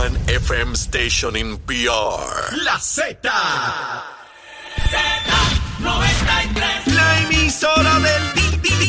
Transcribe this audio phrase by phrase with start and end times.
[0.00, 2.54] one FM station in PR.
[2.64, 3.28] La Z.
[4.88, 6.86] Z93.
[6.94, 8.32] La emisora del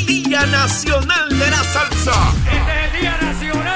[0.05, 2.33] Día Nacional de la Salsa.
[2.45, 3.70] Este es el Día Nacional de la Salsa.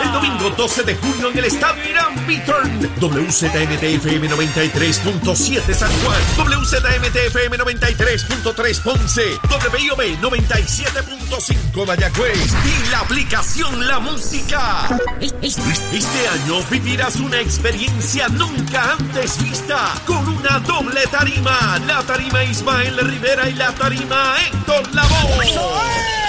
[0.00, 2.90] El domingo 12 de junio en el Estadio Irán Beaturn.
[3.00, 6.20] WZMTFM 93.7 San Juan.
[6.38, 9.38] WZMTFM 93.3 Ponce.
[9.72, 12.54] WIOB 97.5 Mayagüez.
[12.64, 14.88] Y la aplicación La Música.
[15.20, 21.78] Este año vivirás una experiencia nunca antes vista con una doble tarima.
[21.86, 26.21] La tarima Ismael Rivera y la tarima Héctor Lavoe.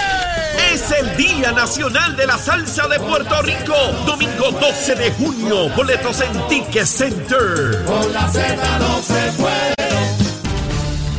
[0.72, 3.74] Es el Día Nacional de la Salsa de Puerto Rico.
[4.06, 5.68] Domingo 12 de junio.
[5.76, 7.84] Boletos en Ticket Center.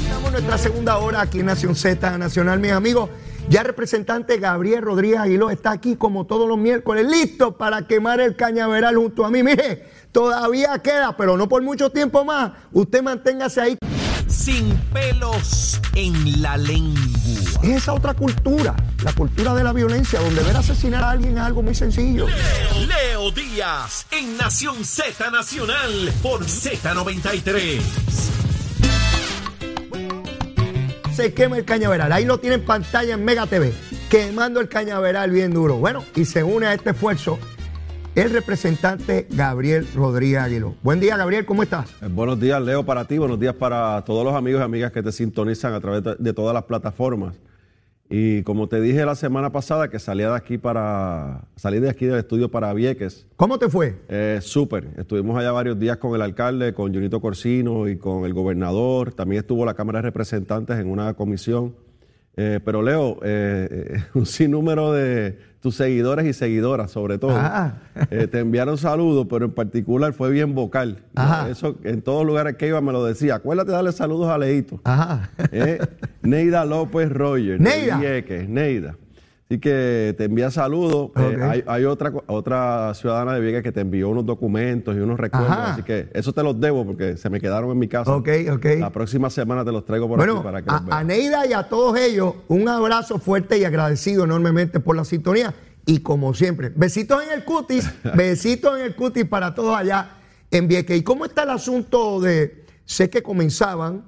[0.03, 3.09] Estamos en nuestra segunda hora aquí en Nación Z Nacional, mis amigos.
[3.47, 8.19] Ya el representante Gabriel Rodríguez Aguiló está aquí como todos los miércoles, listo para quemar
[8.19, 9.43] el cañaveral junto a mí.
[9.43, 12.51] Mire, todavía queda, pero no por mucho tiempo más.
[12.71, 13.77] Usted manténgase ahí.
[14.27, 17.44] Sin pelos en la lengua.
[17.63, 21.43] Es esa otra cultura, la cultura de la violencia, donde ver asesinar a alguien es
[21.43, 22.27] algo muy sencillo.
[22.27, 27.81] Leo Díaz en Nación Z Nacional por Z93.
[31.15, 32.11] se quema el cañaveral.
[32.11, 33.73] Ahí lo tiene en pantalla en Mega TV,
[34.09, 35.77] quemando el cañaveral bien duro.
[35.77, 37.39] Bueno, y se une a este esfuerzo
[38.15, 40.75] el representante Gabriel Rodríguez Aguiló.
[40.81, 41.91] Buen día, Gabriel, ¿cómo estás?
[42.01, 43.17] Eh, Buenos días, Leo, para ti.
[43.17, 46.53] Buenos días para todos los amigos y amigas que te sintonizan a través de, todas
[46.53, 47.35] las plataformas.
[48.09, 52.05] Y como te dije la semana pasada, que salía de aquí para salir de aquí
[52.05, 53.95] del estudio para Vieques, ¿Cómo te fue?
[54.07, 54.87] eh, súper.
[54.97, 59.11] Estuvimos allá varios días con el alcalde, con Junito Corsino y con el gobernador.
[59.13, 61.75] También estuvo la Cámara de Representantes en una comisión.
[62.37, 67.35] Eh, pero Leo, eh, un sinnúmero de tus seguidores y seguidoras, sobre todo,
[68.11, 70.99] eh, te enviaron saludos, pero en particular fue bien vocal.
[71.49, 73.33] Eso en todos lugares que iba me lo decía.
[73.33, 74.79] Acuérdate de darle saludos a Leito.
[74.83, 75.31] Ajá.
[75.51, 75.79] Eh,
[76.21, 77.59] Neida López Roger.
[77.59, 77.97] Neida.
[77.97, 78.95] Vieques, Neida.
[79.47, 81.11] Así que te envía saludos.
[81.15, 85.19] Eh, hay hay otra, otra ciudadana de Vieques que te envió unos documentos y unos
[85.19, 85.51] recuerdos.
[85.51, 85.73] Ajá.
[85.73, 88.11] Así que eso te los debo porque se me quedaron en mi casa.
[88.11, 88.65] Ok, ok.
[88.79, 90.97] La próxima semana te los traigo por Bueno, aquí para que los a, veas.
[90.97, 95.53] a Neida y a todos ellos, un abrazo fuerte y agradecido enormemente por la sintonía.
[95.85, 100.09] Y como siempre, besitos en el cutis, besitos en el cutis para todos allá
[100.49, 100.97] en Vieques.
[100.97, 104.05] ¿Y cómo está el asunto de, sé que comenzaban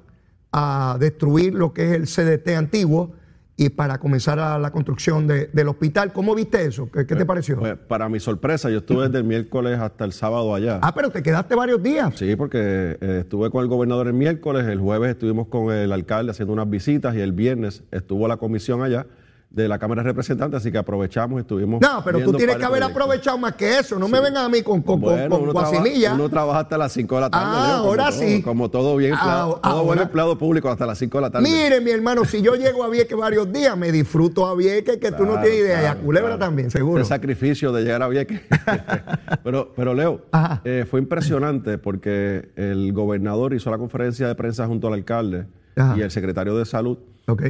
[0.51, 3.13] a destruir lo que es el CDT antiguo
[3.59, 6.13] y para comenzar a la construcción de- del hospital?
[6.13, 6.89] ¿Cómo viste eso?
[6.91, 7.57] ¿Qué, qué te pareció?
[7.57, 10.79] Pues, para mi sorpresa, yo estuve desde el miércoles hasta el sábado allá.
[10.83, 12.13] Ah, pero te quedaste varios días.
[12.15, 16.31] Sí, porque eh, estuve con el gobernador el miércoles, el jueves estuvimos con el alcalde
[16.31, 19.07] haciendo unas visitas y el viernes estuvo la comisión allá
[19.49, 21.79] de la Cámara de Representantes, así que aprovechamos y estuvimos.
[21.81, 23.01] No, pero tú tienes que haber proyectos.
[23.03, 23.97] aprovechado más que eso.
[23.97, 26.13] No me vengan a mí con, con, con- Bueno, con uno, guasimilla.
[26.13, 27.45] uno trabaja hasta las 5 de la tarde.
[27.49, 28.41] Ah, Leo, ahora sí.
[28.43, 31.49] Como todo bien Ah, empleado, todo buen empleado público hasta las 5 de la tarde.
[31.49, 35.11] Mire, mi hermano, si yo llego a Vieques varios días, me disfruto a Vieques, que
[35.13, 35.73] tú no Claro, tienes idea.
[35.81, 36.39] y a claro, Culebra claro.
[36.45, 36.99] también, seguro.
[36.99, 38.41] El sacrificio de llegar a Vieques.
[39.43, 40.21] pero, pero Leo,
[40.65, 45.95] eh, fue impresionante porque el gobernador hizo la conferencia de prensa junto al alcalde Ajá.
[45.97, 46.97] y el secretario de salud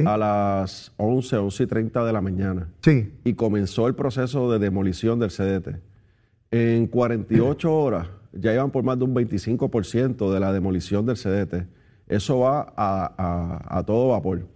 [0.06, 2.68] A las 11, 11 y 30 de la mañana.
[2.82, 3.12] Sí.
[3.24, 5.76] Y comenzó el proceso de demolición del CDT.
[6.50, 11.66] En 48 horas ya iban por más de un 25% de la demolición del CDT.
[12.08, 14.46] Eso va a, a- a todo vapor.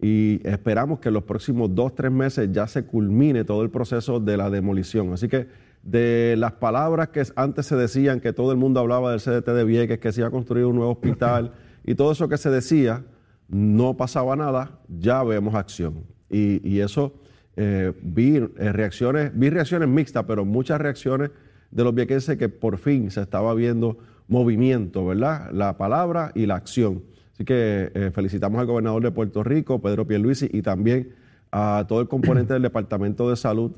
[0.00, 4.18] Y esperamos que en los próximos dos, tres meses ya se culmine todo el proceso
[4.18, 5.12] de la demolición.
[5.12, 5.46] Así que
[5.84, 9.64] de las palabras que antes se decían, que todo el mundo hablaba del CDT de
[9.64, 11.52] Vieques, que se iba a construir un nuevo hospital
[11.84, 13.04] y todo eso que se decía,
[13.52, 16.04] no pasaba nada, ya vemos acción.
[16.30, 17.12] Y, eso
[17.56, 21.30] eh, vi eh, reacciones, vi reacciones mixtas, pero muchas reacciones
[21.70, 25.50] de los viequenses que por fin se estaba viendo movimiento, ¿verdad?
[25.52, 27.02] La palabra y la acción.
[27.34, 31.14] Así que eh, felicitamos al gobernador de Puerto Rico, Pedro Pierluisi, y también
[31.50, 33.72] a todo el componente del Departamento de Salud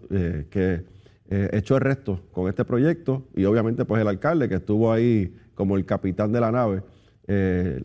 [0.51, 0.85] que
[1.29, 5.77] echó el resto con este proyecto y obviamente pues el alcalde que estuvo ahí como
[5.77, 6.83] el capitán de la nave
[7.27, 7.81] eh,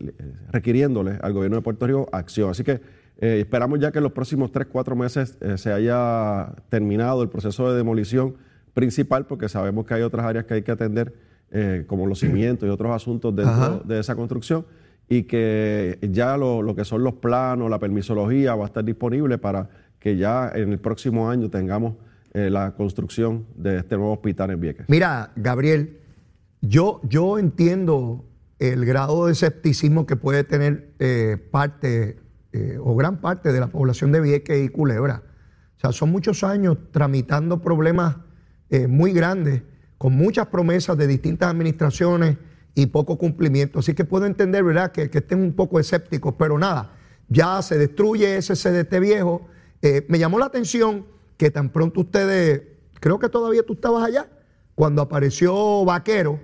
[0.50, 2.50] requiriéndole al gobierno de Puerto Rico acción.
[2.50, 2.80] Así que
[3.18, 7.28] eh, esperamos ya que en los próximos tres, cuatro meses eh, se haya terminado el
[7.28, 8.36] proceso de demolición
[8.72, 11.12] principal, porque sabemos que hay otras áreas que hay que atender,
[11.50, 13.80] eh, como los cimientos y otros asuntos dentro Ajá.
[13.84, 14.64] de esa construcción,
[15.08, 19.38] y que ya lo, lo que son los planos, la permisología va a estar disponible
[19.38, 21.94] para que ya en el próximo año tengamos
[22.32, 24.86] eh, la construcción de este nuevo hospital en Vieques.
[24.88, 25.98] Mira, Gabriel,
[26.62, 28.24] yo, yo entiendo
[28.60, 32.20] el grado de escepticismo que puede tener eh, parte
[32.52, 35.22] eh, o gran parte de la población de Vieques y Culebra.
[35.78, 38.16] O sea, son muchos años tramitando problemas
[38.68, 39.62] eh, muy grandes
[39.96, 42.36] con muchas promesas de distintas administraciones
[42.74, 43.78] y poco cumplimiento.
[43.78, 46.92] Así que puedo entender, ¿verdad?, que, que estén un poco escépticos, pero nada,
[47.28, 49.48] ya se destruye ese CDT viejo.
[50.08, 51.06] Me llamó la atención
[51.38, 52.62] que tan pronto ustedes,
[53.00, 54.28] creo que todavía tú estabas allá,
[54.74, 56.40] cuando apareció Vaquero,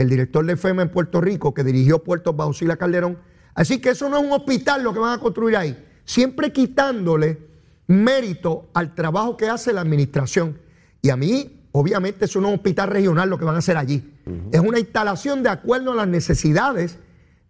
[0.00, 3.18] el director de FEMA en Puerto Rico, que dirigió Puerto Bausila Calderón.
[3.54, 7.38] Así que eso no es un hospital lo que van a construir ahí, siempre quitándole
[7.86, 10.58] mérito al trabajo que hace la administración.
[11.02, 13.76] Y a mí, obviamente, eso no es un hospital regional lo que van a hacer
[13.76, 14.14] allí.
[14.52, 16.98] Es una instalación de acuerdo a las necesidades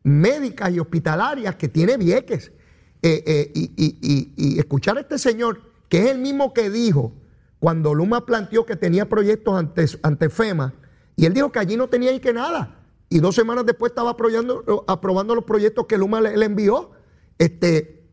[0.02, 2.52] médicas y hospitalarias que tiene Vieques.
[3.02, 6.68] Eh, eh, y, y- y- y escuchar a este señor, que es el mismo que
[6.70, 7.12] dijo
[7.58, 10.72] cuando Luma planteó que tenía proyectos ante, ante FEMA,
[11.20, 12.76] y él dijo que allí no tenía ahí que nada.
[13.08, 16.92] Y dos semanas después estaba aprobando, aprobando los proyectos que Luma le, le envió.
[17.38, 18.04] Este,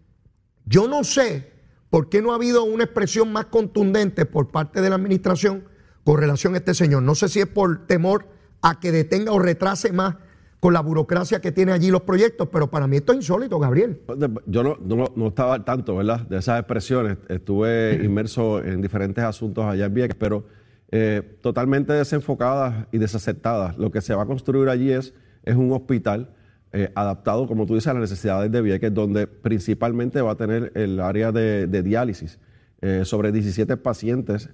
[0.65, 1.51] yo no sé
[1.89, 5.63] por qué no ha habido una expresión más contundente por parte de la administración
[6.04, 7.04] con relación a este señor.
[7.04, 8.25] No sé si es por temor
[8.62, 10.15] a que detenga o retrase más
[10.59, 14.01] con la burocracia que tiene allí los proyectos, pero para mí esto es insólito, Gabriel.
[14.48, 16.21] Yo no, no- no estaba al tanto, ¿verdad?
[16.21, 17.18] De esas expresiones.
[17.30, 20.45] Estuve inmerso en diferentes asuntos allá en Vieques, pero
[20.92, 23.78] eh, totalmente desenfocadas y desacertadas.
[23.78, 25.13] Lo que se va a construir allí es,
[25.44, 26.30] es un hospital
[26.74, 30.72] eh, adaptado, como tú dices, a las necesidades de Vieques, donde principalmente va a tener
[30.75, 32.39] el área de, diálisis.
[32.81, 34.50] Eh, sobre 17 pacientes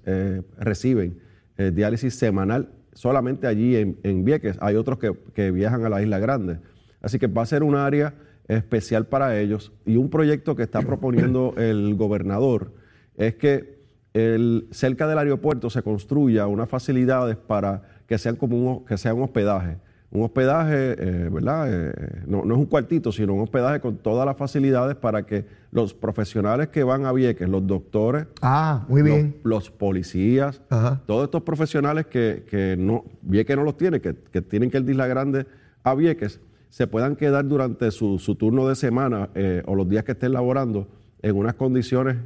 [0.57, 1.19] reciben
[1.57, 4.57] diálisis semanal solamente allí en, Vieques.
[4.62, 6.59] Hay otros que viajan a la Isla Grande.
[7.01, 8.15] Así que va a ser un área
[8.47, 9.71] especial para ellos.
[9.86, 12.74] Y un proyecto que está proponiendo el gobernador
[13.18, 13.82] es que
[14.13, 19.13] el- cerca del aeropuerto se construya unas facilidades para que sean como un, que sea
[19.13, 19.77] un hospedaje.
[20.12, 21.65] Un hospedaje, eh, ¿verdad?
[21.69, 25.45] Eh, no, no es un cuartito, sino un hospedaje con todas las facilidades para que
[25.71, 29.38] los profesionales que van a Vieques, los doctores, Ah, muy los- bien.
[29.44, 31.01] Los, policías, Ajá.
[31.07, 34.83] todos estos profesionales que, que no, Vieques no los tiene, que, que tienen que ir
[34.86, 35.48] de Isla Grande
[35.83, 36.39] a Vieques,
[36.69, 40.33] se puedan quedar durante su, su turno de semana eh, o los días que estén
[40.33, 40.88] laborando
[41.24, 42.18] en unas condiciones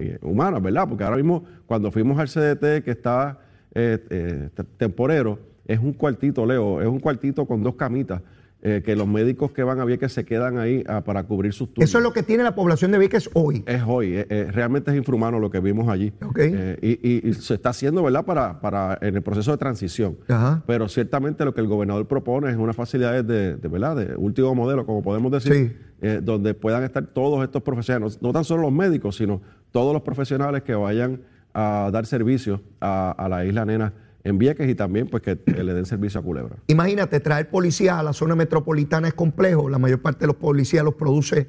[0.00, 0.86] eh, humanas, ¿verdad?
[0.88, 3.38] Porque ahora mismo, cuando fuimos al CDT, que está
[3.74, 8.22] eh, eh, te- temporero, es un cuartito, Leo, es un cuartito con dos camitas,
[8.62, 11.68] eh, que los médicos que van a Vieques se quedan ahí ah, para cubrir sus
[11.72, 11.88] turnos.
[11.88, 13.62] Eso es lo que tiene la población de Vieques hoy.
[13.66, 16.12] Es hoy, eh, eh, realmente es infrahumano lo que vimos allí.
[16.82, 20.18] Y, y- y se está haciendo, ¿verdad?, para, para en el proceso de transición.
[20.28, 20.62] Ajá.
[20.66, 24.54] Pero ciertamente lo que el gobernador propone es unas facilidades de, de, ¿verdad?, de último
[24.54, 26.08] modelo, como podemos decir, Sí.
[26.22, 29.40] donde puedan estar todos estos profesionales, no, no tan solo los médicos, sino
[29.72, 31.22] todos los profesionales que vayan
[31.54, 35.86] a dar servicio a, la isla Nena en Vieques y también pues que le den
[35.86, 36.56] servicio a Culebra.
[36.66, 39.68] Imagínate, traer policías a la zona metropolitana es complejo.
[39.68, 41.48] La mayor parte de los policías los produce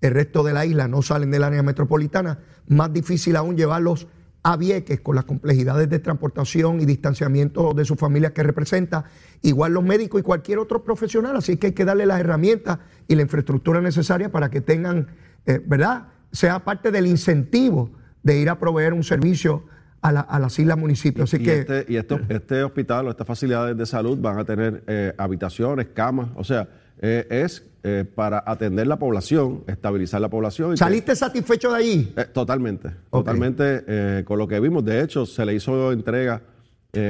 [0.00, 2.38] el resto de la isla, no salen del área metropolitana.
[2.68, 4.08] Más difícil aún llevarlos
[4.44, 9.04] a Vieques con las complejidades de transportación y distanciamiento de sus familias que representa.
[9.42, 11.36] Igual los médicos y cualquier otro profesional.
[11.36, 15.08] Así que hay que darle las herramientas y la infraestructura necesaria para que tengan,
[15.46, 16.08] eh, ¿verdad?
[16.32, 17.90] Sea parte del incentivo
[18.22, 19.64] de ir a proveer un servicio
[20.00, 21.32] a, la- a las islas municipios.
[21.32, 21.58] Así y que.
[21.60, 25.88] este, y esto- este hospital o estas facilidades de salud van a tener eh, habitaciones,
[25.94, 26.68] camas, o sea,
[27.00, 30.70] eh, es eh, para atender la población, estabilizar la población.
[30.70, 32.12] y que- ¿Saliste satisfecho de allí?
[32.16, 34.84] Eh, totalmente, totalmente con lo que vimos.
[34.84, 36.42] De hecho, se le hizo entrega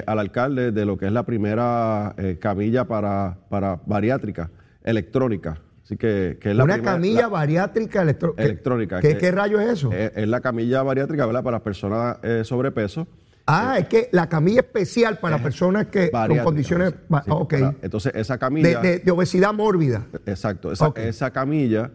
[0.06, 4.48] al alcalde de lo que es la primera camilla para, para bariátrica
[4.84, 5.60] electrónica.
[5.92, 9.00] Así que, que es la Una primera- camilla la- bariátrica electro- ¿qué- electrónica.
[9.00, 9.90] ¿Qué, que- qué rayo es eso?
[9.92, 11.42] eh, es la camilla bariátrica, ¿verdad?
[11.44, 13.06] Para personas eh, sobrepeso.
[13.46, 16.90] ah, es que la camilla especial para personas que con condiciones.
[16.92, 18.80] sí, para- entonces, esa camilla.
[18.80, 20.06] de- de obesidad mórbida.
[20.24, 21.90] Exacto, esa, camilla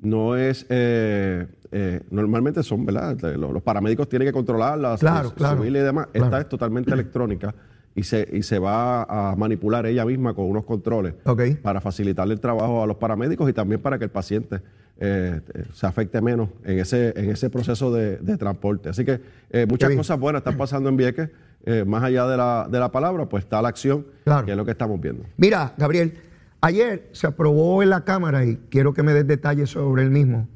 [0.00, 3.16] no es, eh, eh, normalmente son, ¿verdad?
[3.36, 6.06] Los, los paramédicos tienen que controlarla, Claro, su- claro, subirle y demás.
[6.12, 6.26] claro.
[6.26, 7.52] Esta es totalmente electrónica
[7.94, 11.14] y se, y se va a manipular ella misma con unos controles
[11.62, 14.60] para facilitarle el trabajo a los paramédicos y también para que el paciente
[14.98, 15.40] eh,
[15.72, 18.90] se afecte menos en ese, en ese proceso de, de transporte.
[18.90, 19.20] Así que
[19.50, 21.30] eh, muchas cosas buenas están pasando en Vieques.
[21.64, 24.46] Eh, más allá de la, de la palabra, pues está la acción, Claro.
[24.46, 25.24] que es lo que estamos viendo.
[25.36, 26.14] Mira, Gabriel,
[26.62, 30.48] ayer se aprobó en la Cámara, y quiero que me des detalles sobre el mismo,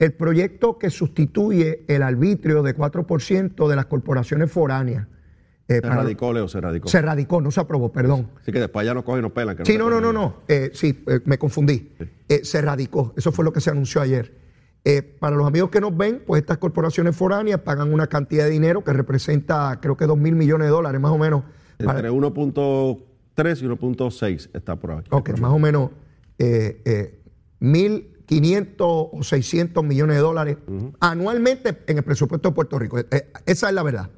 [0.00, 5.06] el proyecto que sustituye el arbitrio de 4% de las corporaciones foráneas.
[5.66, 6.88] Eh, Se para- radicó, Leo, se radicó.
[6.88, 8.30] se radicó, no se aprobó, perdón.
[8.40, 9.56] Así que después ya nos cogen y nos pelan.
[9.56, 10.42] que Sí, no, no, no, no.
[10.48, 11.92] Eh, sí, eh, me confundí.
[12.42, 13.14] Se radicó.
[13.16, 14.42] Eso fue lo que se anunció ayer.
[15.18, 18.84] Para los amigos que nos ven, pues estas corporaciones foráneas pagan una cantidad de dinero
[18.84, 21.42] que representa, creo que 2 mil millones de dólares, más o menos.
[21.78, 25.08] para- Entre 1.3 y 1.6 está por aquí.
[25.10, 25.90] ok, más o menos
[26.38, 27.20] eh, eh,
[27.60, 28.76] 1.500
[29.12, 30.56] o 600 millones de dólares
[31.00, 32.98] anualmente en el presupuesto de Puerto Rico.
[33.46, 34.10] Esa es la verdad.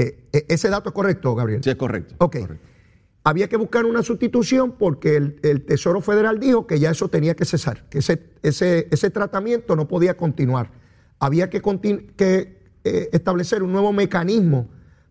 [0.00, 1.62] Eh, eh, ¿Ese dato es correcto, Gabriel?
[1.62, 2.14] Sí, es correcto.
[2.18, 2.38] Ok.
[2.40, 2.66] correcto.
[3.24, 7.34] Había que buscar una sustitución porque el, el Tesoro Federal dijo que ya eso tenía
[7.34, 10.70] que cesar, que ese, ese, ese tratamiento no podía continuar.
[11.18, 14.68] Había que, continu- que eh, establecer un nuevo mecanismo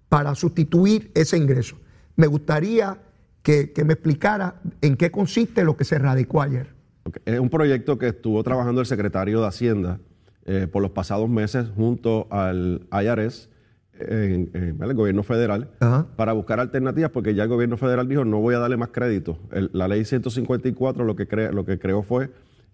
[0.09, 1.75] para sustituir ese ingreso.
[2.15, 2.97] Me gustaría
[3.43, 6.73] que, que me explicara en qué consiste lo que se radicó ayer.
[7.25, 9.99] Es un proyecto que estuvo trabajando el secretario de Hacienda
[10.45, 13.49] eh, por los pasados meses junto al IRS,
[13.99, 16.07] en, en el gobierno federal, Ajá.
[16.15, 19.39] para buscar alternativas, porque ya el gobierno federal dijo no voy a darle más crédito.
[19.51, 22.29] El- la ley 154 lo que, crea- lo que creó fue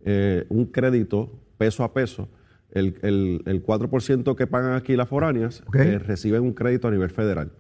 [0.06, 2.30] eh, un crédito peso a peso.
[2.72, 5.76] El, el, el 4% que pagan aquí las foráneas Ok.
[5.76, 7.52] eh, reciben un crédito a nivel federal.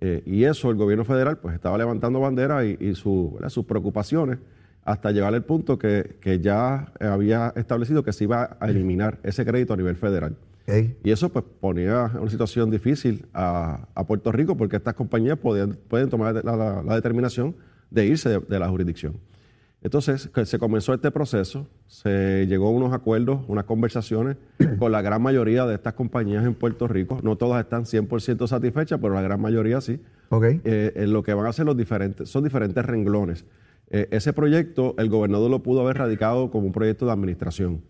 [0.00, 4.38] Eh, y eso el gobierno federal pues estaba levantando bandera y, y su- sus preocupaciones
[4.84, 9.44] hasta llegar al punto que, que ya había establecido que se iba a eliminar ese
[9.44, 10.36] crédito a nivel federal.
[11.02, 15.78] Y eso pues ponía una situación difícil a, a Puerto Rico porque estas compañías podían-
[15.88, 17.56] pueden tomar la, la- la determinación
[17.90, 19.14] de irse de, de la jurisdicción.
[19.80, 24.36] Entonces se comenzó este proceso, se llegó a unos acuerdos, unas conversaciones
[24.78, 27.20] con la gran mayoría de estas compañías en Puerto Rico.
[27.22, 30.00] No todas están 100% satisfechas, pero la gran mayoría sí.
[30.64, 33.44] Eh, en lo que van a hacer los diferentes, son diferentes renglones.
[33.90, 37.80] Eh, ese proyecto, el gobernador lo pudo haber radicado como un proyecto de administración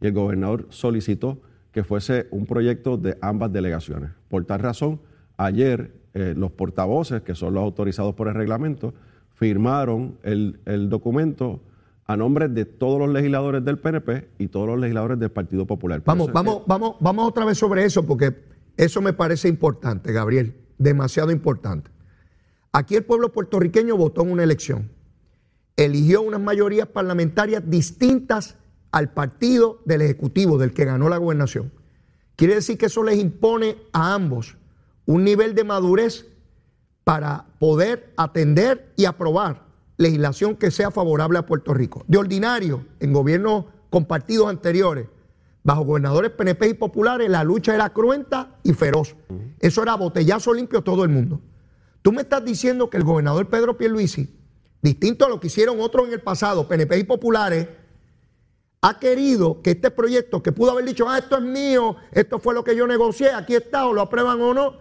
[0.00, 1.40] y el gobernador solicitó
[1.72, 4.10] que fuese un proyecto de ambas delegaciones.
[4.28, 5.00] Por tal razón,
[5.36, 8.94] ayer eh, los portavoces, que son los autorizados por el reglamento,
[9.34, 11.60] firmaron el, el documento
[12.06, 16.00] a nombre de todos los legisladores del PNP y todos los legisladores del Partido Popular.
[16.00, 18.34] Por Vamos, que- vamos, vamos, vamos otra vez sobre eso porque
[18.76, 21.90] eso me parece importante, Gabriel, demasiado importante.
[22.72, 24.90] Aquí el pueblo puertorriqueño votó en una elección,
[25.76, 28.56] eligió unas mayorías parlamentarias distintas
[28.90, 31.72] al partido del Ejecutivo, del que ganó la gobernación.
[32.36, 34.56] Quiere decir que eso les impone a ambos
[35.06, 36.26] un nivel de madurez
[37.04, 39.66] para poder atender y aprobar
[39.96, 42.04] legislación que sea favorable a Puerto Rico.
[42.06, 45.08] De ordinario, en gobiernos con partidos anteriores,
[45.64, 49.16] bajo gobernadores PNP y populares, la lucha era cruenta y feroz.
[49.58, 51.40] Eso era botellazo limpio todo el mundo.
[52.02, 54.34] Tú me estás diciendo que el gobernador Pedro Pierluisi,
[54.80, 57.68] distinto a lo que hicieron otros en el pasado, PNP y populares,
[58.80, 62.54] ha querido que este proyecto, que pudo haber dicho, ah, esto es mío, esto fue
[62.54, 64.74] lo que yo negocié, aquí está, o lo aprueban o no,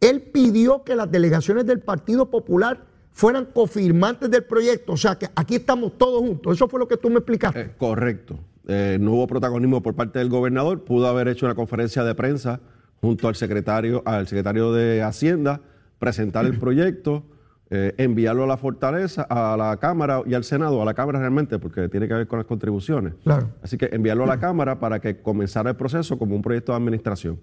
[0.00, 5.28] él pidió que las delegaciones del Partido Popular fueran cofirmantes del proyecto, o sea, que
[5.34, 6.54] aquí estamos todos juntos.
[6.54, 7.60] Eso fue lo que tú me explicaste.
[7.60, 8.38] Eh, correcto.
[8.66, 10.82] Eh, no hubo protagonismo por parte del gobernador.
[10.84, 12.60] Pudo haber hecho una conferencia de prensa
[13.00, 15.60] junto al secretario, al secretario de Hacienda,
[15.98, 17.24] presentar el proyecto,
[17.74, 21.58] eh, enviarlo a la fortaleza, a la Cámara y al Senado, a la Cámara realmente,
[21.58, 23.14] porque tiene que ver con las contribuciones.
[23.24, 23.48] Claro.
[23.62, 26.76] Así que enviarlo a la Cámara para que comenzara el proceso como un proyecto de
[26.76, 27.38] administración.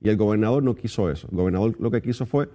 [0.00, 1.28] Y el gobernador no quiso eso.
[1.30, 2.48] El gobernador lo que quiso fue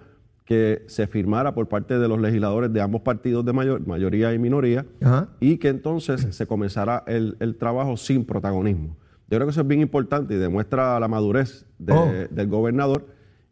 [0.44, 4.38] que se firmara por parte de los legisladores de ambos partidos de mayor- mayoría y
[4.40, 5.28] minoría Ajá.
[5.38, 8.96] y que entonces se comenzara el, el trabajo sin protagonismo.
[9.28, 12.10] Yo creo que eso es bien importante y demuestra la madurez de- Oh.
[12.28, 13.06] del gobernador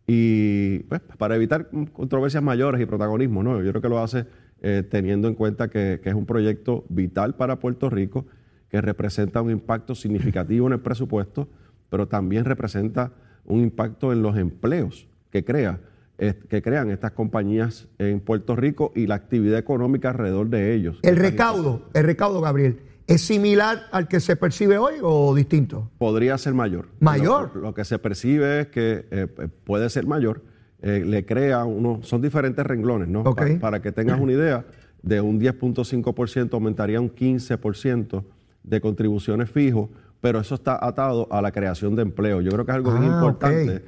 [0.09, 3.63] y pues, para evitar controversias mayores y protagonismo, ¿no?
[3.63, 4.25] Yo creo que lo hace
[4.63, 8.27] eh, teniendo en cuenta que, que es un proyecto vital para Puerto Rico,
[8.71, 11.49] que representa un impacto significativo en el presupuesto,
[11.91, 13.13] pero también representa
[13.45, 15.79] un impacto en los empleos que crea
[16.21, 20.99] eh, que crean estas compañías en Puerto Rico y la actividad económica alrededor de ellos.
[21.03, 25.91] El recaudo, el recaudo, Gabriel, ¿es similar al que se percibe hoy o distinto?
[25.99, 26.89] podría ser mayor.
[27.01, 27.51] ¿Mayor?
[27.57, 29.27] Lo, lo que se percibe es que eh,
[29.65, 30.43] puede ser mayor.
[30.81, 33.25] Eh, le crea uno, son diferentes renglones, ¿no?
[33.25, 34.65] Pa- para que tengas una idea,
[35.03, 38.23] de un 10.5% aumentaría un 15%
[38.63, 39.89] de contribuciones fijos,
[40.21, 42.41] pero eso está atado a la creación de empleo.
[42.41, 43.77] Yo creo que es algo bien Ah, importante.
[43.77, 43.83] ok.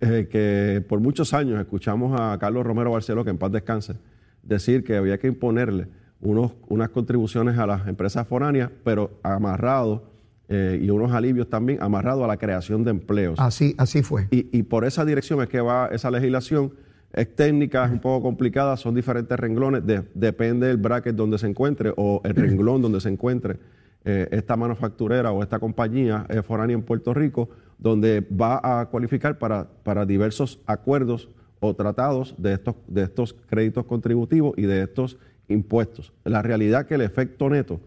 [0.00, 3.94] eh, que por muchos años escuchamos a Carlos Romero Barceló, que en paz descanse,
[4.42, 5.88] decir que había que imponerle
[6.20, 10.04] unos, unas contribuciones a las empresas foráneas, pero amarrado,
[10.48, 13.38] eh, y unos alivios también amarrados a la creación de empleos.
[13.40, 14.28] Así, así fue.
[14.30, 16.72] Y, y por esa dirección es que va esa legislación.
[17.12, 21.46] Es técnica, es un poco complicada, son diferentes renglones, de- depende del bracket donde se
[21.46, 23.58] encuentre o el renglón donde se encuentre
[24.04, 29.38] eh, esta manufacturera o esta compañía eh, foránea en Puerto Rico, donde va a cualificar
[29.38, 35.16] para, para diversos acuerdos o tratados de estos, de estos créditos contributivos y de estos
[35.48, 36.12] impuestos.
[36.24, 37.80] La realidad que el efecto neto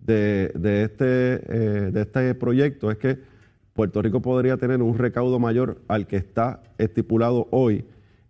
[0.00, 3.18] de, de este, eh, de este proyecto es que
[3.74, 7.84] Puerto Rico podría tener un recaudo mayor al que está estipulado hoy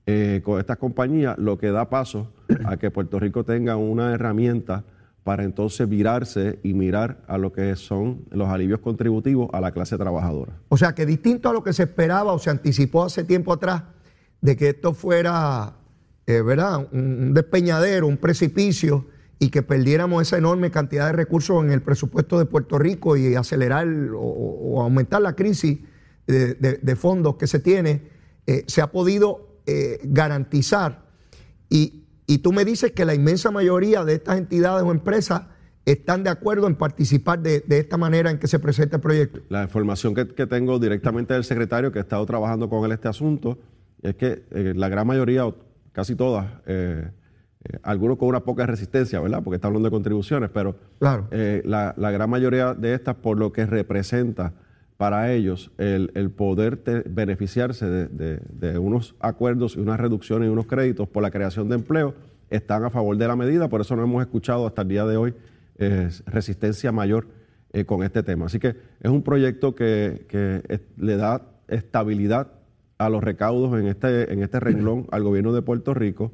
[0.07, 2.33] eh, con estas compañías, lo que da paso
[2.65, 4.85] a que Puerto Rico tenga una herramienta
[5.25, 9.99] para entonces virarse y mirar a lo que son los alivios contributivos a la clase
[9.99, 10.53] trabajadora.
[10.71, 13.83] O sea que distinto a lo que se esperaba o se anticipó hace tiempo atrás
[14.41, 15.75] de que esto fuera,
[16.29, 16.87] eh, ¿verdad?
[16.93, 19.07] Un, despeñadero, un precipicio
[19.39, 23.35] y que perdiéramos esa enorme cantidad de recursos en el presupuesto de Puerto Rico y
[23.35, 25.79] acelerar o, aumentar la crisis
[26.27, 28.03] de, fondos que se tiene,
[28.47, 31.07] eh, se ha podido eh, garantizar.
[31.71, 35.45] Y, y tú me dices que la inmensa mayoría de estas entidades o empresas
[35.87, 39.41] están de acuerdo en participar de, de esta manera en que se presenta el proyecto.
[39.49, 43.09] La información que, que tengo directamente del secretario que ha estado trabajando con él este
[43.09, 43.59] asunto
[44.03, 45.51] es que la gran mayoría,
[45.99, 47.11] casi todas, eh,
[47.65, 49.43] eh, algunos con una poca resistencia, ¿verdad?
[49.43, 51.27] Porque está hablando de contribuciones, pero Claro.
[51.33, 54.53] eh, la, la gran mayoría de estas, por lo que representa
[54.97, 60.47] para ellos el, el poder te- beneficiarse de, de- de unos acuerdos y unas reducciones
[60.49, 62.15] y unos créditos por la creación de empleo,
[62.49, 65.17] están a favor de la medida, por eso no hemos escuchado hasta el día de
[65.17, 65.35] hoy
[65.79, 67.27] eh, resistencia mayor
[67.87, 68.47] con este tema.
[68.47, 68.69] Así que
[69.01, 72.53] es un proyecto que, le da estabilidad
[72.99, 76.33] a los recaudos en este, en este renglón al gobierno de Puerto Rico,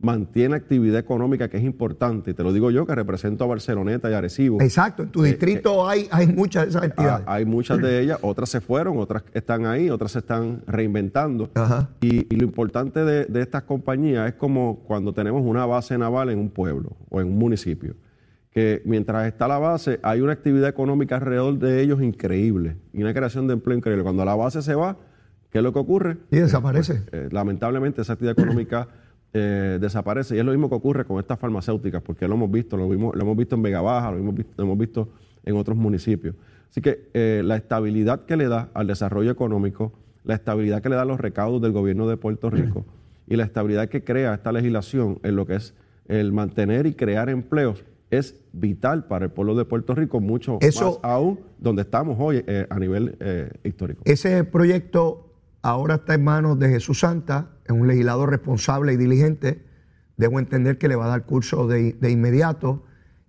[0.00, 4.10] mantiene actividad económica que es importante, y te lo digo yo que represento a Barceloneta
[4.10, 4.60] y Arecibo.
[4.60, 7.24] Exacto, en tu distrito hay, hay muchas de esas Ah, entidades.
[7.26, 11.48] hay muchas de ellas, otras se fueron, otras están ahí, otras se están reinventando.
[11.54, 11.88] Ajá.
[12.02, 16.28] Y, y lo importante de, de estas compañías es como cuando tenemos una base naval
[16.28, 17.94] en un pueblo o en un municipio,
[18.50, 23.14] que mientras está la base hay una actividad económica alrededor de ellos increíble y una
[23.14, 24.02] creación de empleo increíble.
[24.02, 24.98] Cuando la base se va,
[25.54, 26.16] ¿qué es lo que ocurre?
[26.32, 27.04] Y desaparece.
[27.12, 28.88] Eh, lamentablemente esa actividad económica
[29.32, 32.76] eh, desaparece y es lo mismo que ocurre con estas farmacéuticas porque lo hemos visto,
[32.76, 35.10] lo, vimos, lo hemos visto en Vega Baja, lo hemos visto, lo hemos visto
[35.44, 36.34] en otros municipios.
[36.68, 39.92] Así que eh, la estabilidad que le da al desarrollo económico,
[40.24, 42.84] la estabilidad que le da a los recaudos del gobierno de Puerto Rico
[43.28, 45.74] y la estabilidad que crea esta legislación en lo que es
[46.08, 50.98] el mantener y crear empleos es vital para el pueblo de Puerto Rico, mucho Eso-
[51.00, 54.02] más aún donde estamos hoy eh, a nivel eh, histórico.
[54.04, 55.30] Ese proyecto
[55.64, 59.64] ahora está en manos de Jesús Santa, es un legislador responsable y diligente.
[60.16, 62.84] Debo entender que le va a dar curso de, de inmediato.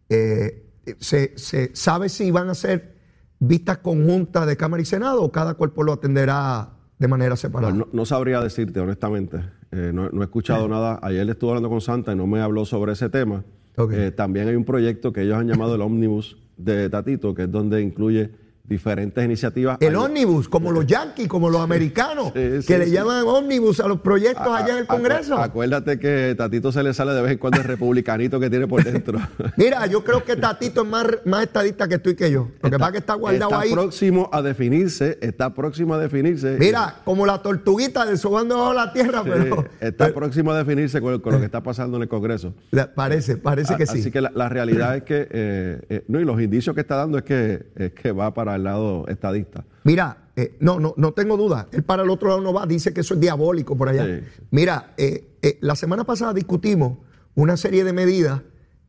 [0.09, 0.69] Eh,
[0.99, 2.95] se, se sabe si van a ser
[3.39, 7.73] vistas conjuntas de Cámara y Senado o cada cuerpo lo atenderá de manera separada?
[7.73, 9.39] No, no sabría decirte, honestamente.
[9.71, 10.99] Eh, no, no he escuchado nada.
[11.01, 13.45] Ayer estuve hablando con Santa y no me habló sobre ese tema.
[13.91, 17.51] Eh, también hay un proyecto que ellos han llamado el Omnibus de Tatito, que es
[17.51, 18.31] donde incluye
[18.67, 19.77] diferentes iniciativas.
[19.79, 23.87] El ómnibus, como los yanquis, como los americanos, Sí, sí, que le llaman ómnibus a
[23.87, 25.37] los proyectos A- allá en el Congreso.
[25.37, 28.83] Acuérdate que Tatito se le sale de vez en cuando el republicanito que tiene por
[28.83, 29.19] dentro.
[29.57, 32.49] Mira, yo creo que Tatito es más, más estadista que tú y que yo.
[32.61, 33.71] Lo que pasa que está guardado está ahí.
[33.71, 36.57] próximo a definirse, está próximo a definirse.
[36.59, 39.65] Mira, como la tortuguita desobando bajo la tierra, pero.
[39.79, 42.53] está próximo a definirse con, con lo que está pasando en el Congreso.
[42.95, 43.99] Parece, parece que A- sí.
[43.99, 46.95] Así que la, la realidad es que, eh, eh, no, y los indicios que está
[46.95, 49.65] dando es que, es que va para el lado estadista.
[49.83, 51.67] Mira, eh, no, no, no tengo duda.
[51.71, 54.05] Él para el otro lado no va, dice que eso es diabólico por allá.
[54.05, 54.23] Sí.
[54.51, 56.97] Mira, eh, eh, la semana pasada discutimos
[57.35, 58.41] una serie de medidas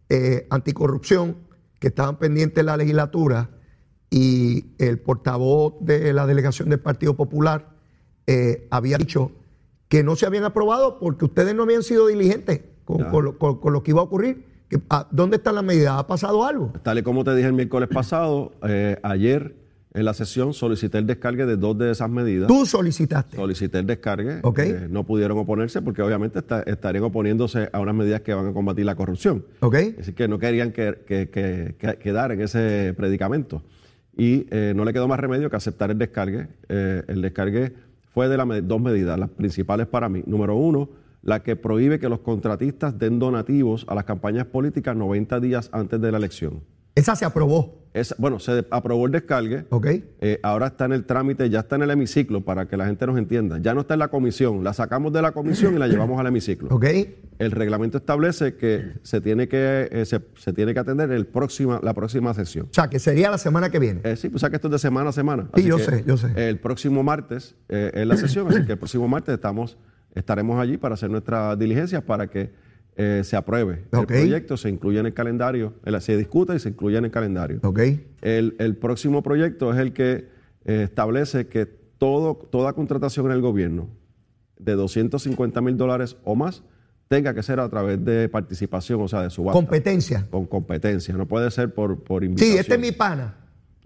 [0.09, 1.37] eh, anticorrupción
[1.79, 3.51] que estaban pendientes en la legislatura
[4.11, 7.71] y el portavoz de la delegación del Partido Popular
[8.27, 9.33] eh, había dicho
[9.89, 13.11] que no se habían aprobado porque ustedes no habían sido diligentes con, Ya.
[13.11, 14.45] con lo, con- con lo que iba a ocurrir.
[14.91, 15.95] Ah, ¿Dónde están las medidas?
[15.99, 16.73] ¿Ha pasado algo?
[16.83, 19.55] Tal y como te dije el miércoles pasado, eh, ayer
[19.95, 22.49] en la sesión solicité el descargue de dos de esas medidas.
[22.49, 23.37] Tú solicitaste.
[23.37, 24.41] Solicité el descargue.
[24.43, 24.59] Ok.
[24.59, 28.53] eh, no pudieron oponerse porque obviamente está- estarían oponiéndose a unas medidas que van a
[28.53, 29.47] combatir la corrupción.
[29.61, 29.77] ¿Ok?
[30.01, 33.63] Así que no querían que, que- que- que- quedar en ese predicamento.
[34.19, 36.49] Y eh, no le quedó más remedio que aceptar el descargue.
[36.69, 37.73] Eh, el descargue
[38.13, 40.23] fue de las dos medidas, las principales para mí.
[40.27, 40.89] Número uno,
[41.27, 46.01] la que prohíbe que los contratistas den donativos a las campañas políticas 90 días antes
[46.01, 46.63] de la elección.
[46.95, 47.85] Esa se aprobó.
[47.93, 49.67] Es, bueno, se aprobó el descargue.
[49.71, 49.87] ¿Ok?
[50.21, 53.07] Eh, ahora está en el trámite, ya está en el hemiciclo para que la gente
[53.07, 53.59] nos entienda.
[53.59, 56.27] Ya no está en la comisión, la sacamos de la comisión y la llevamos al
[56.27, 56.69] hemiciclo.
[56.71, 56.87] ¿Ok?
[57.39, 61.81] El reglamento establece que se tiene que, eh, se, se tiene que atender el próxima,
[61.83, 62.67] la próxima sesión.
[62.71, 64.01] O sea, que sería la semana que viene.
[64.05, 65.45] Eh, sí, pues sabes que esto es de semana a semana.
[65.55, 66.33] Sí, Así yo que sé, yo sé.
[66.49, 69.77] El próximo martes es la sesión, así que el próximo martes estamos,
[70.17, 72.51] estaremos allí para hacer nuestras diligencias para que
[72.97, 76.99] eh, se apruebe el proyecto, se incluya en el calendario, se discuta y se incluya
[76.99, 77.61] en el calendario.
[78.23, 80.29] El, el próximo proyecto es el que
[80.65, 83.89] eh, establece que todo, toda contratación en el gobierno
[84.59, 86.63] de 250 mil dólares o más
[87.09, 89.53] tenga que ser a través de participación, o sea, de subasta.
[89.61, 90.27] Competencia.
[90.31, 92.55] Con competencia, no puede ser por, por invitación.
[92.55, 93.35] Sí, este es mi pana.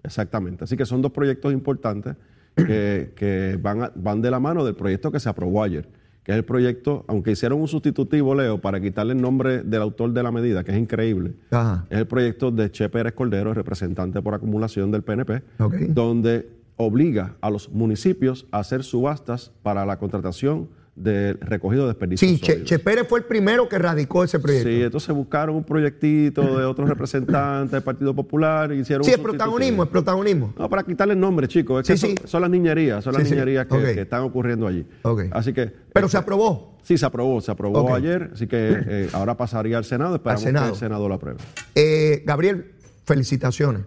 [0.03, 0.63] Exactamente.
[0.63, 2.15] Así que son dos proyectos importantes
[2.55, 5.87] que, que van, a- van de la mano del proyecto que se aprobó ayer,
[6.23, 10.13] que es el proyecto, aunque hicieron un sustitutivo, Leo, para quitarle el nombre del autor
[10.13, 11.85] de la medida, que es increíble, Ajá.
[11.89, 15.41] es el proyecto de Che Pérez Cordero, representante por acumulación del PNP,
[15.89, 22.29] donde obliga a los municipios a hacer subastas para la contratación del recogido de desperdicios
[22.31, 22.69] Sí, che, sólidos.
[22.69, 24.67] Che Pérez fue el primero que radicó ese proyecto.
[24.69, 29.15] Sí, entonces buscaron un proyectito de otros representantes del Partido Popular y hicieron Sí, un
[29.15, 30.53] es protagonismo, es protagonismo.
[30.59, 31.81] No, para quitarle el nombre, chicos.
[31.81, 32.23] Es que Sí, son, sí.
[32.27, 34.85] son las niñerías, son las Sí, niñerías que, que están ocurriendo allí.
[35.03, 35.23] Ok.
[35.31, 35.71] Así que.
[35.93, 36.77] Pero se aprobó.
[36.83, 40.65] Sí, se aprobó, se aprobó ayer, así que eh, ahora pasaría al Senado, esperamos Senado.
[40.67, 41.39] que el Senado lo apruebe.
[41.75, 42.71] Eh, Gabriel,
[43.05, 43.83] felicitaciones,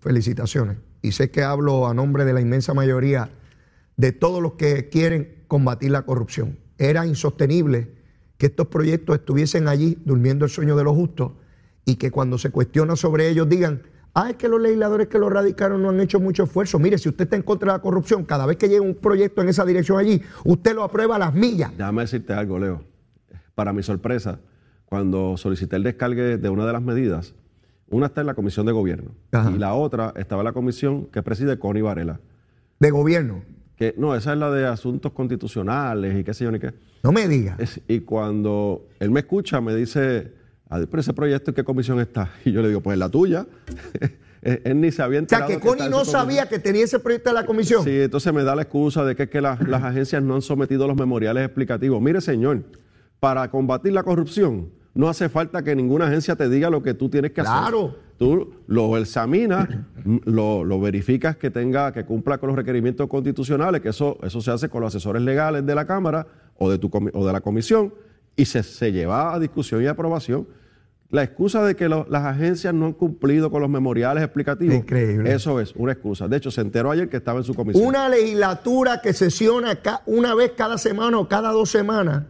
[0.00, 0.78] felicitaciones.
[1.02, 3.30] Y sé que hablo a nombre de la inmensa mayoría
[3.96, 6.58] de todos los que quieren combatir la corrupción.
[6.78, 7.90] Era insostenible
[8.38, 11.32] que estos proyectos estuviesen allí durmiendo el sueño de los justos
[11.84, 13.82] y que cuando se cuestiona sobre ellos digan,
[14.14, 16.78] ah, es que los legisladores que lo radicaron no han hecho mucho esfuerzo.
[16.78, 19.40] Mire, si usted está en contra de la corrupción, cada vez que llega un proyecto
[19.42, 21.70] en esa dirección allí, usted lo aprueba a las millas.
[21.76, 22.82] Déjame decirte algo, Leo.
[23.54, 24.40] Para mi sorpresa,
[24.84, 27.34] cuando solicité el descargue de una de las medidas,
[27.88, 29.50] una está en la Comisión de Gobierno Ajá.
[29.50, 32.20] y la otra estaba en la comisión que preside Connie Varela.
[32.80, 33.42] De gobierno.
[33.76, 36.72] Que, no, esa es la de asuntos constitucionales y qué sé yo ni qué.
[37.02, 37.56] No me diga.
[37.58, 40.32] Es- y cuando él me escucha, me dice,
[40.70, 42.30] "Ah, pero ese proyecto, ¿en qué comisión está?
[42.44, 43.46] Y yo le digo, pues en la tuya.
[44.42, 45.46] él, él ni se había O enterado.
[45.48, 47.84] sea, que que Connie no sabía que tenía ese proyecto en la comisión.
[47.84, 50.42] Sí, entonces me da la excusa de que es que las, las agencias no han
[50.42, 52.00] sometido los memoriales explicativos.
[52.00, 52.62] Mire, señor,
[53.20, 57.08] para combatir la corrupción no hace falta que ninguna agencia te diga lo que tú
[57.08, 57.86] tienes que Claro.
[57.88, 58.00] hacer.
[58.18, 59.68] Tú lo examinas,
[60.24, 64.50] lo, lo verificas que tenga, que cumpla con los requerimientos constitucionales, que eso, eso se
[64.50, 66.26] hace con los asesores legales de la Cámara
[66.58, 67.92] o de, tu o de la Comisión,
[68.34, 70.48] y se, se lleva a discusión y aprobación.
[71.10, 75.32] La excusa de que lo- las agencias no han cumplido con los memoriales explicativos, Increíble.
[75.32, 76.26] eso es una excusa.
[76.26, 77.86] De hecho, se enteró ayer que estaba en su comisión.
[77.86, 82.24] Una legislatura que sesiona ca- una vez cada semana o cada dos semanas,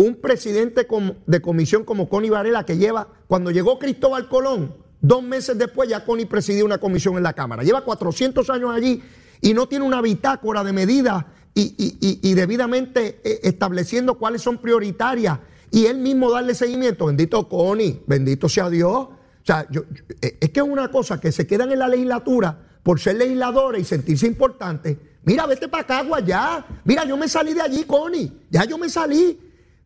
[0.00, 0.86] un presidente
[1.26, 6.04] de comisión como Connie Varela que lleva, cuando llegó Cristóbal Colón, dos meses después ya
[6.06, 7.62] Connie presidía una comisión en la Cámara.
[7.62, 9.02] Lleva 400 años allí
[9.42, 14.56] y no tiene una bitácora de medidas y, y- y- debidamente eh, estableciendo cuáles son
[14.58, 15.38] prioritarias
[15.70, 17.06] y él mismo darle seguimiento.
[17.06, 18.92] Bendito Connie, bendito sea Dios.
[18.92, 19.84] O sea, yo-
[20.22, 23.82] eh, es que es una cosa que se quedan en la legislatura por ser legisladores
[23.82, 24.96] y sentirse importantes.
[25.24, 26.64] Mira, vete para Cagua ya.
[26.84, 28.32] Mira, yo me salí de allí, Connie.
[28.50, 29.38] Ya yo me salí.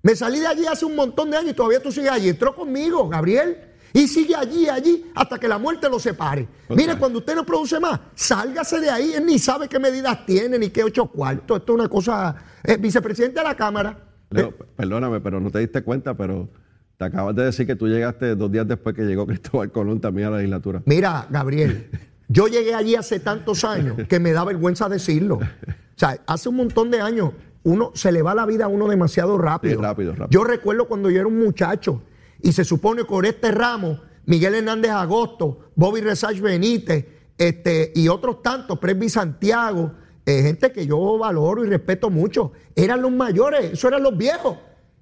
[0.04, 2.28] Me salí de allí hace un montón de años y todavía tú sigues allí.
[2.28, 3.56] Entró conmigo, Gabriel.
[3.94, 6.46] Y sigue allí, allí, hasta que la muerte lo separe.
[6.68, 9.12] Mire, cuando usted no produce más, sálgase de ahí.
[9.14, 11.58] Él ni sabe qué medidas tiene, ni qué ocho cuartos.
[11.60, 12.36] Esto es una cosa.
[12.62, 13.96] Es vicepresidente de la Cámara.
[14.30, 16.50] Leo, Eh, perdóname, pero no te diste cuenta, pero
[16.98, 20.28] te acabas de decir que tú llegaste dos días después que llegó Cristóbal Colón también
[20.28, 20.82] a la legislatura.
[20.84, 21.88] Mira, Gabriel,
[22.28, 25.36] yo llegué allí hace tantos años que me da vergüenza decirlo.
[25.36, 27.30] O sea, hace un montón de años
[27.64, 29.77] uno se le va la vida a uno demasiado rápido.
[29.77, 30.29] Sí, rápido, rápido.
[30.31, 32.03] Yo recuerdo cuando yo era un muchacho
[32.40, 38.42] y se supone que este ramo, Miguel Hernández Agosto, Bobby Resach Benítez, este, y otros
[38.42, 39.92] tantos, Presby Santiago,
[40.27, 44.57] eh, gente que yo valoro y respeto mucho, eran los mayores, eso eran los viejos.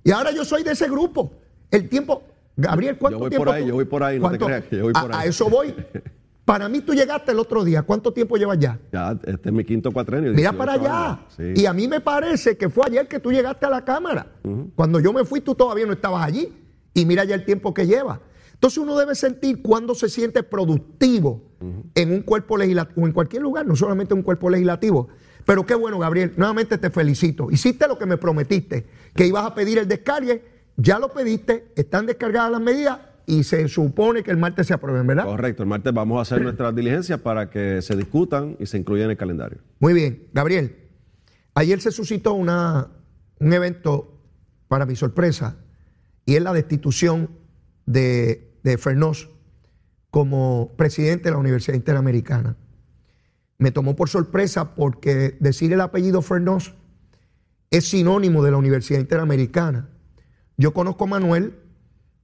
[0.04, 1.32] Y ahora yo soy de ese grupo.
[1.70, 2.22] El tiempo,
[2.56, 3.44] Gabriel, ¿cuánto Yo voy tiempo?
[3.44, 5.18] por ahí, tú- yo voy por ahí, no te creas que yo voy por a-
[5.20, 5.26] ahí.
[5.26, 5.74] A eso voy.
[6.44, 7.82] Para mí tú llegaste el otro día.
[7.82, 8.78] ¿Cuánto tiempo llevas ya?
[8.92, 10.32] Ya, este es mi quinto cuatrenio.
[10.32, 11.20] Mira 18 para allá.
[11.36, 11.52] Sí.
[11.62, 14.26] Y a mí me parece que fue ayer que tú llegaste a la Cámara.
[14.74, 16.52] Cuando yo me fui, tú todavía no estabas allí.
[16.94, 18.20] Y mira ya el tiempo que lleva.
[18.54, 21.42] Entonces uno debe sentir cuando se siente productivo
[21.94, 25.08] en un cuerpo legislativo, o en cualquier lugar, no solamente en un cuerpo legislativo.
[25.44, 26.32] Pero qué bueno, Gabriel.
[26.36, 27.50] Nuevamente te felicito.
[27.50, 30.44] Hiciste lo que me prometiste, que ibas a pedir el descargue.
[30.76, 35.06] Ya lo pediste, están descargadas las medidas y se supone que el martes se aprueben,
[35.06, 35.24] ¿verdad?
[35.24, 39.06] Correcto, el martes vamos a hacer nuestras diligencias para que se discutan y se incluyan
[39.06, 39.58] en el calendario.
[39.78, 40.76] Muy bien, Gabriel.
[41.54, 42.88] Ayer se suscitó una,
[43.38, 44.18] un evento,
[44.68, 45.56] para mi sorpresa,
[46.24, 47.30] y es la destitución
[47.84, 49.28] de, de Fernós
[50.10, 52.56] como presidente de la Universidad Interamericana.
[53.58, 56.74] Me tomó por sorpresa porque decir el apellido Fernós
[57.70, 59.88] es sinónimo de la Universidad Interamericana.
[60.56, 61.54] Yo conozco a Manuel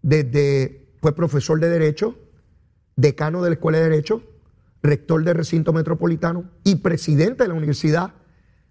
[0.02, 2.16] desde, fue profesor de Derecho,
[2.96, 4.22] decano de la Escuela de Derecho,
[4.82, 8.12] rector del recinto metropolitano y presidente de la universidad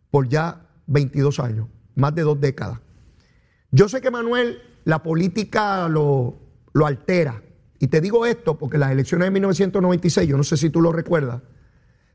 [0.09, 2.79] por ya 22 años, más de dos décadas.
[3.71, 6.39] Yo sé que Manuel la política lo,
[6.85, 7.43] altera.
[7.79, 10.93] Y te digo esto porque las elecciones de 1996, yo no sé si tú lo
[10.93, 11.41] recuerdas,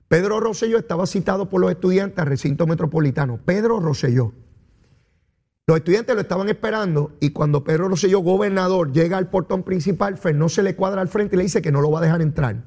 [0.09, 3.41] Pedro Rosselló estaba citado por los estudiantes al recinto metropolitano.
[3.45, 4.33] Pedro Rosselló.
[5.73, 10.51] Los estudiantes lo estaban esperando y cuando Pedro Rosselló, gobernador, llega al portón principal, Fernó
[10.51, 12.65] se le cuadra al frente y le dice que no lo va a dejar entrar.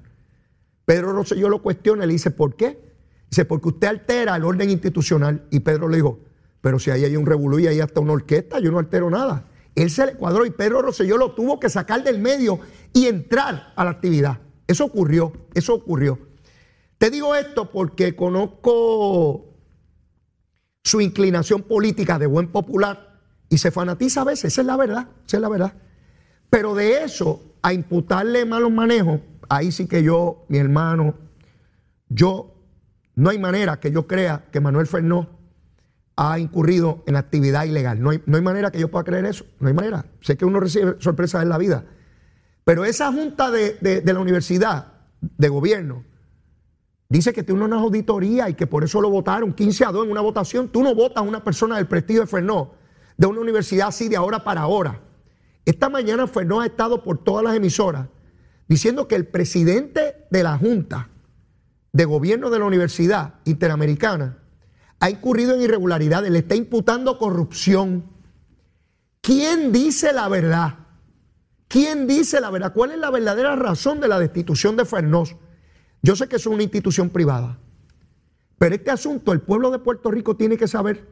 [0.85, 2.95] Pedro Rosselló lo cuestiona y le dice, ¿por qué?
[3.29, 5.45] Dice, porque usted altera el orden institucional.
[5.51, 6.17] Y Pedro le dijo,
[6.61, 9.45] pero si ahí hay un revolú y hay hasta una orquesta, yo no altero nada.
[9.75, 12.57] Él se le cuadró y Pedro Rosselló lo tuvo que sacar del medio
[12.91, 14.39] y entrar a la actividad.
[14.65, 16.17] Eso ocurrió, eso ocurrió.
[16.97, 19.44] Te digo esto porque conozco
[20.85, 23.19] su inclinación política de buen popular
[23.49, 25.73] y se fanatiza a veces, esa es la verdad, esa es la verdad.
[26.51, 29.19] Pero de eso a imputarle malos manejos,
[29.49, 31.15] ahí sí que yo, mi hermano,
[32.07, 32.53] yo,
[33.15, 35.27] no hay manera que yo crea que Manuel Fernó
[36.17, 37.99] ha incurrido en actividad ilegal.
[38.01, 40.05] No hay, no hay manera que yo pueda creer eso, no hay manera.
[40.21, 41.83] Sé que uno recibe sorpresas en la vida.
[42.63, 46.03] Pero esa junta de, de- de la universidad, de gobierno,
[47.09, 50.11] dice que tiene una auditoría y que por eso lo votaron 15 a 2 en
[50.11, 50.69] una votación.
[50.69, 52.73] Tú no votas a una persona del prestigio de Fernó,
[53.17, 55.01] de una universidad así de ahora para ahora.
[55.65, 58.07] Esta mañana Fernó ha estado por todas las emisoras
[58.67, 61.09] diciendo que el presidente de la Junta
[61.93, 64.39] de Gobierno de la Universidad Interamericana
[64.99, 68.05] ha incurrido en irregularidades, le está imputando corrupción.
[69.21, 70.75] ¿Quién dice la verdad?
[71.67, 72.73] ¿Quién dice la verdad?
[72.73, 75.35] ¿Cuál es la verdadera razón de la destitución de Fernós?
[76.05, 77.57] Yo sé que es una institución privada,
[78.59, 81.09] pero este asunto el pueblo de Puerto Rico tiene que saber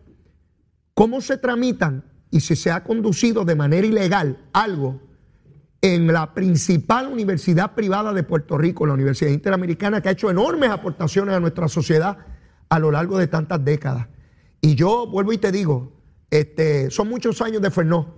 [0.93, 5.01] cómo se tramitan y si se ha conducido de manera ilegal algo
[5.81, 10.69] en la principal universidad privada de Puerto Rico, la Universidad Interamericana, que ha hecho enormes
[10.69, 12.19] aportaciones a nuestra sociedad
[12.69, 14.09] a lo largo de tantas décadas.
[14.61, 15.91] Y yo vuelvo y te digo,
[16.29, 18.13] este, son muchos años de Fernó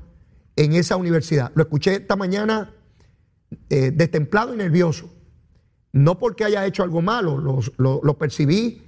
[0.58, 1.54] en esa universidad.
[1.56, 2.74] Lo escuché esta mañana
[3.70, 5.14] eh, destemplado y nervioso.
[5.95, 8.81] No porque haya hecho algo malo, lo, percibí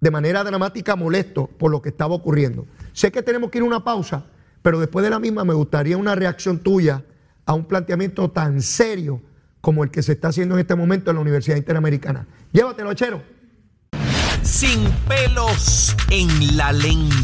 [0.00, 2.64] de manera dramática molesto por lo que estaba ocurriendo.
[2.92, 4.24] Sé que tenemos que ir a una pausa,
[4.62, 7.02] pero después de la misma me gustaría una reacción tuya
[7.44, 9.20] a un planteamiento tan serio
[9.60, 12.28] como el que se está haciendo en este momento en la Universidad Interamericana.
[12.52, 13.20] Llévatelo, Chero.
[14.48, 17.14] Sin pelos en la lengua.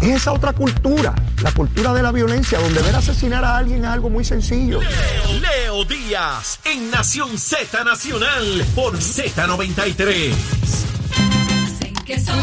[0.00, 3.90] Es esa otra cultura, la cultura de la violencia, donde ver asesinar a alguien es
[3.90, 4.80] algo muy sencillo.
[4.80, 10.32] Leo Díaz en Nación Z Nacional por Z93.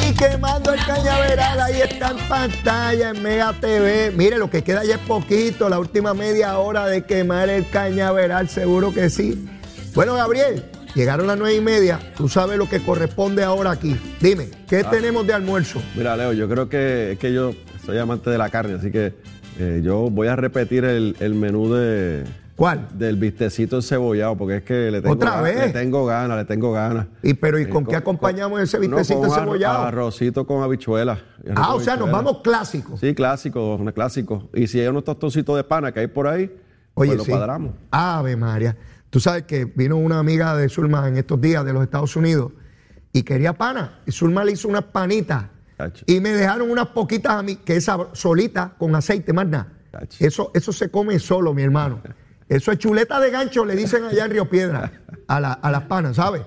[0.10, 4.12] Y quemando el cañaveral, ahí está en pantalla en Mega TV.
[4.16, 8.48] Mire, lo que queda ya es poquito, la última media hora de quemar el cañaveral,
[8.48, 9.48] seguro que sí.
[9.94, 14.00] Bueno, Gabriel, llegaron las nueve y media, tú sabes lo que corresponde ahora aquí.
[14.22, 15.82] Dime, ¿qué tenemos de almuerzo?
[15.96, 17.54] Mira, Leo, yo creo que, es que yo
[17.86, 19.14] soy amante de la carne, así que
[19.60, 22.24] eh, yo voy a repetir el, el menú de,
[22.56, 22.88] ¿Cuál?
[22.94, 25.58] del bistecito encebollado, porque es que le tengo, ¿Otra vez?
[25.68, 27.08] le tengo ganas, le tengo ganas.
[27.24, 29.84] ¿Y pero y Eh, con qué acompañamos ese bistecito no, cebollado?
[29.84, 31.20] Arrocito con habichuelas.
[31.56, 33.00] Ah, o sea, nos vamos clásicos.
[33.00, 34.50] Sí, clásico, un clásico.
[34.54, 36.52] Y si hay unos tostoncitos de pana que hay por ahí,
[36.96, 37.32] Oye, pues lo sí.
[37.32, 37.74] cuadramos.
[37.92, 38.76] Ave María.
[39.10, 42.52] Tú sabes que vino una amiga de Zulma en estos días de los Estados Unidos
[43.12, 44.02] y quería pana.
[44.06, 45.46] Y Zulma le hizo unas panitas.
[45.78, 46.04] Cacho.
[46.08, 49.74] Y me dejaron unas poquitas a mí, que esa solita, con aceite, más nada.
[49.92, 50.18] Cacho.
[50.26, 52.02] Eso, eso se come solo, mi hermano.
[52.48, 54.92] Eso es chuleta de gancho, le dicen allá en Río Piedra,
[55.28, 56.42] a, la- a las panas, ¿sabes?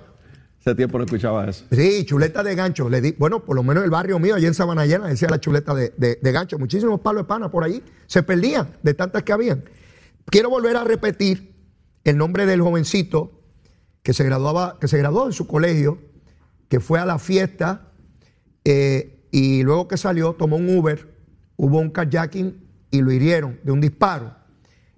[0.60, 1.64] Hace tiempo no escuchaba eso.
[1.72, 2.88] Sí, chuleta de gancho.
[2.88, 5.40] Le di, bueno, por lo menos el barrio mío, allá en Sabana Llena, decía la
[5.40, 6.58] chuleta de, de- de gancho.
[6.58, 7.82] Muchísimos palos de pana por ahí.
[8.06, 9.64] Se perdían de tantas que habían.
[10.26, 11.51] Quiero volver a repetir
[12.04, 13.40] el nombre del jovencito
[14.02, 15.98] que se graduaba, que se graduó en su colegio,
[16.68, 17.92] que fue a la fiesta
[18.64, 21.08] eh, y luego que salió tomó un Uber,
[21.56, 24.34] hubo un carjacking y lo hirieron de un disparo.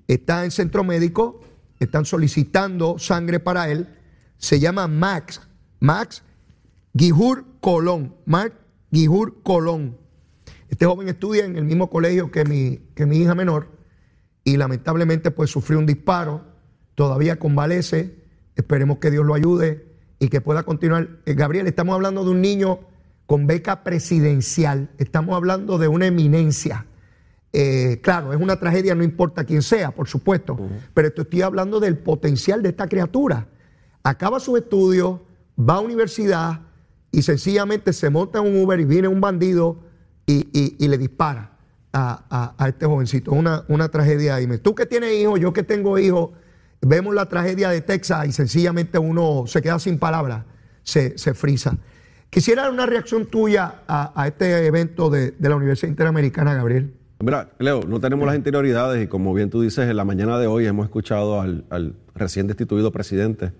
[0.08, 1.40] Está en centro médico,
[1.80, 3.88] están solicitando sangre para él.
[4.36, 5.40] Se llama Max,
[5.80, 6.22] Max
[6.92, 8.54] Guijur Colón, Max
[8.90, 9.96] Guijur Colón.
[10.68, 13.68] Este joven estudia en el mismo colegio que mi, que mi hija menor
[14.44, 16.44] y lamentablemente pues sufrió un disparo,
[16.94, 18.14] todavía convalece,
[18.56, 19.86] esperemos que Dios lo ayude
[20.18, 21.08] y que pueda continuar.
[21.26, 22.80] Eh, Gabriel, estamos hablando de un niño
[23.26, 26.86] con beca presidencial, estamos hablando de una eminencia.
[27.52, 30.58] Eh, claro, es una tragedia, no importa quién sea, por supuesto,
[30.92, 33.46] pero estoy hablando del potencial de esta criatura.
[34.02, 35.20] Acaba sus estudios,
[35.58, 36.60] va a universidad
[37.12, 39.78] y sencillamente se monta en un Uber y viene un bandido
[40.26, 41.52] y, y- y le dispara
[41.92, 43.30] a, a- a este jovencito.
[43.30, 44.36] Una, una tragedia.
[44.36, 46.30] Dime, tú que tienes hijos, yo que tengo hijos,
[46.86, 50.44] vemos la tragedia de Texas y sencillamente uno se queda sin palabras,
[50.82, 51.76] se, se frisa.
[52.30, 56.94] Quisiera una reacción tuya a, a este evento de, de la Universidad Interamericana, Gabriel.
[57.20, 60.46] Mira, Leo, no tenemos las interioridades y como bien tú dices, en la mañana de
[60.46, 63.52] hoy hemos escuchado al, al recién destituido presidente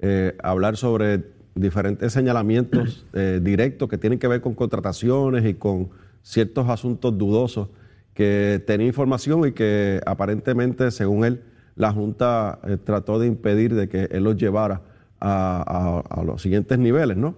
[0.00, 5.90] eh, hablar sobre diferentes señalamientos eh, directos que tienen que ver con contrataciones y con
[6.22, 7.68] ciertos asuntos dudosos
[8.14, 11.42] que tenía información y que aparentemente, según él,
[11.78, 14.82] la Junta eh, trató de impedir de que él los llevara
[15.20, 17.34] a, a- a los siguientes niveles, ¿no?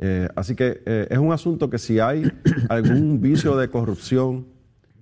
[0.00, 2.30] Eh, así que eh, es un asunto que si hay
[2.68, 4.46] algún vicio de corrupción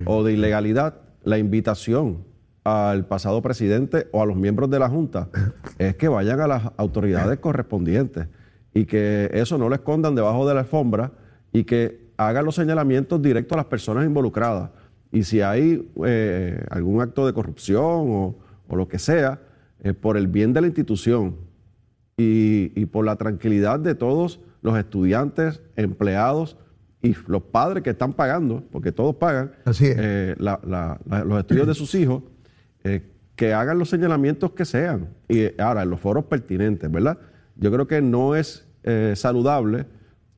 [0.05, 2.19] o de ilegalidad, la invitación
[2.65, 5.29] al pasado presidente o a los miembros de la Junta
[5.79, 8.29] es que vayan a las autoridades correspondientes
[8.75, 11.13] y que eso no lo escondan debajo de la alfombra
[11.53, 14.71] y que haga los señalamientos directos a las personas involucradas.
[15.11, 18.37] Y si hay eh, algún acto de corrupción o,
[18.73, 19.39] o lo que sea,
[19.85, 21.37] eh, por el bien de la institución
[22.17, 26.57] y, y por la tranquilidad de todos los estudiantes, empleados
[27.03, 29.97] y los padres que están pagando, porque todos pagan Así es.
[29.99, 32.23] eh, la- la- la- los estudios de sus hijos,
[32.85, 33.03] eh,
[33.37, 35.09] que hagan los señalamientos que sean.
[35.29, 37.19] Y ahora, en los foros pertinentes, ¿verdad?
[37.57, 38.67] Yo creo que no es
[39.15, 39.85] saludable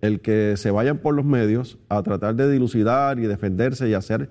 [0.00, 4.28] el que se vayan por los medios a tratar de dilucidar y defenderse y hacer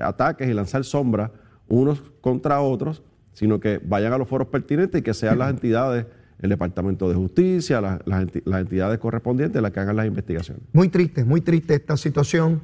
[0.00, 1.30] ataques y lanzar sombras
[1.68, 6.06] unos contra otros, sino que vayan a los foros pertinentes y que sean las entidades,
[6.40, 10.62] el Departamento de Justicia, las, las enti- las entidades correspondientes las que hagan las investigaciones.
[10.72, 12.62] Muy triste, muy triste esta situación,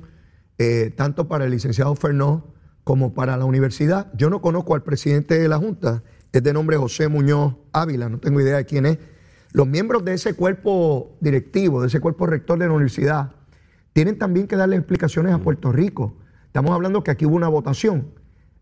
[0.58, 2.52] eh, tanto para el licenciado Fernó
[2.84, 4.12] como para la universidad.
[4.14, 8.18] Yo no conozco al presidente de la Junta, es de nombre José Muñoz Ávila, no
[8.18, 8.98] tengo idea de quién es.
[9.52, 13.32] Los miembros de ese cuerpo directivo, de ese cuerpo rector de la universidad,
[13.92, 16.14] tienen también que darle explicaciones a Puerto Rico.
[16.46, 18.06] Estamos hablando que aquí hubo una votación.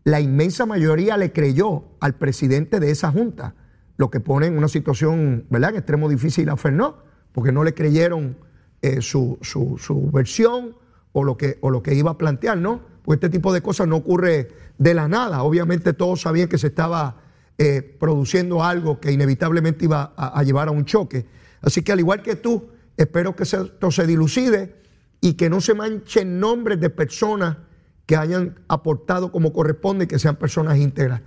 [0.03, 3.55] La inmensa mayoría le creyó al presidente de esa junta,
[3.97, 6.97] lo que pone en una situación, ¿verdad?, en extremo difícil a Fernó,
[7.33, 8.37] porque no le creyeron
[8.81, 10.75] eh, su, su- su versión
[11.11, 12.81] o lo, que, o lo que iba a plantear, ¿no?
[13.03, 15.43] Porque este tipo de cosas no ocurre de la nada.
[15.43, 17.21] Obviamente todos sabían que se estaba
[17.57, 21.25] eh, produciendo algo que inevitablemente iba a, a llevar a un choque.
[21.61, 24.75] Así que al igual que tú, espero que esto se dilucide
[25.19, 27.57] y que no se manchen nombres de personas
[28.09, 31.21] que hayan aportado como corresponde y que sean personas íntegras.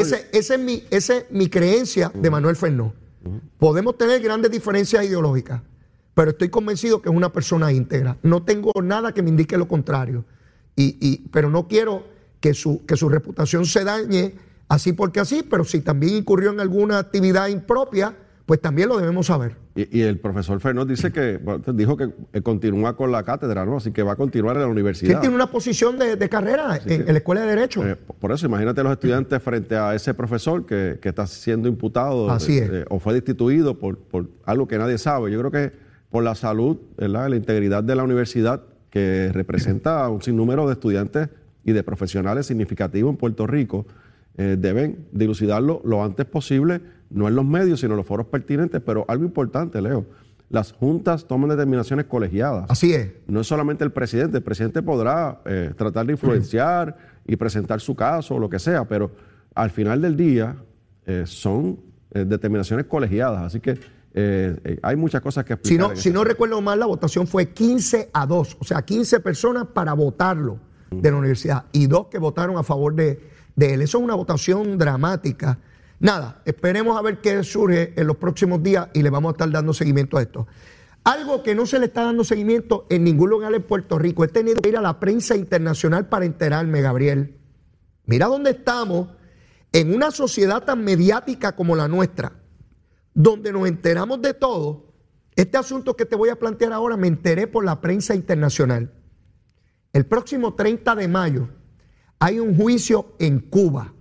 [0.00, 2.92] Ese- esa es mi, esa es mi creencia de Manuel Fernó.
[3.60, 5.62] Podemos tener grandes diferencias ideológicas,
[6.14, 8.16] pero estoy convencido que es una persona íntegra.
[8.24, 10.24] No tengo nada que me indique lo contrario.
[10.74, 12.02] Y, y- pero no quiero
[12.40, 14.34] que su, que su reputación se dañe
[14.68, 19.26] así porque así, pero si también incurrió en alguna actividad impropia, pues también lo debemos
[19.26, 19.54] saber.
[19.76, 23.66] Y, y el profesor Fernández dice que bueno, dijo que eh, continúa con la cátedra,
[23.66, 23.76] ¿no?
[23.76, 25.20] Así que va a continuar en la ¿Quién universidad.
[25.20, 27.86] tiene una posición de, de carrera en, en la Escuela de Derecho?
[27.86, 32.30] Eh, por eso, imagínate los estudiantes frente a ese profesor que, que está siendo imputado
[32.30, 32.70] Así eh, es.
[32.70, 35.30] eh, o fue destituido por, por algo que nadie sabe.
[35.30, 35.72] Yo creo que
[36.10, 37.28] por la salud, ¿verdad?
[37.28, 41.28] la integridad de la universidad, que representa un sinnúmero de estudiantes
[41.64, 43.84] y de profesionales significativos en Puerto Rico,
[44.38, 48.80] eh, deben dilucidarlo lo antes posible, no en los medios, sino en los foros pertinentes.
[48.84, 50.06] Pero algo importante, Leo,
[50.48, 52.66] las juntas toman determinaciones colegiadas.
[52.70, 53.10] Así es.
[53.26, 57.94] No es solamente el presidente, el presidente podrá eh, tratar de influenciar y presentar su
[57.96, 59.10] caso o lo que sea, pero
[59.54, 60.56] al final del día
[61.06, 61.80] eh, son
[62.12, 63.78] eh, determinaciones colegiadas, así que
[64.82, 65.90] hay muchas cosas que Si explicar.
[65.90, 69.66] no, si no recuerdo mal, la votación fue 15 a 2, o sea, 15 personas
[69.74, 70.58] para votarlo
[70.90, 73.20] de la universidad y dos que votaron a favor de,
[73.54, 73.82] de él.
[73.82, 75.58] Eso es una votación dramática.
[75.98, 79.50] Nada, esperemos a ver qué surge en los próximos días y le vamos a estar
[79.50, 80.46] dando seguimiento a esto.
[81.04, 84.24] Algo que no se le está dando seguimiento en ningún lugar en Puerto Rico.
[84.24, 87.38] He tenido que ir a la prensa internacional para enterarme, Gabriel.
[88.04, 89.08] Mira dónde estamos
[89.72, 92.32] en una sociedad tan mediática como la nuestra
[93.16, 94.92] donde nos enteramos de todo.
[95.34, 98.92] Este asunto que te voy a plantear ahora me enteré por la prensa internacional.
[99.94, 101.48] El próximo 30 de mayo
[102.18, 103.94] hay un juicio en Cuba.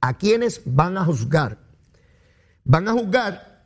[0.00, 1.58] ¿A quienes van a juzgar?
[2.64, 3.64] Van a juzgar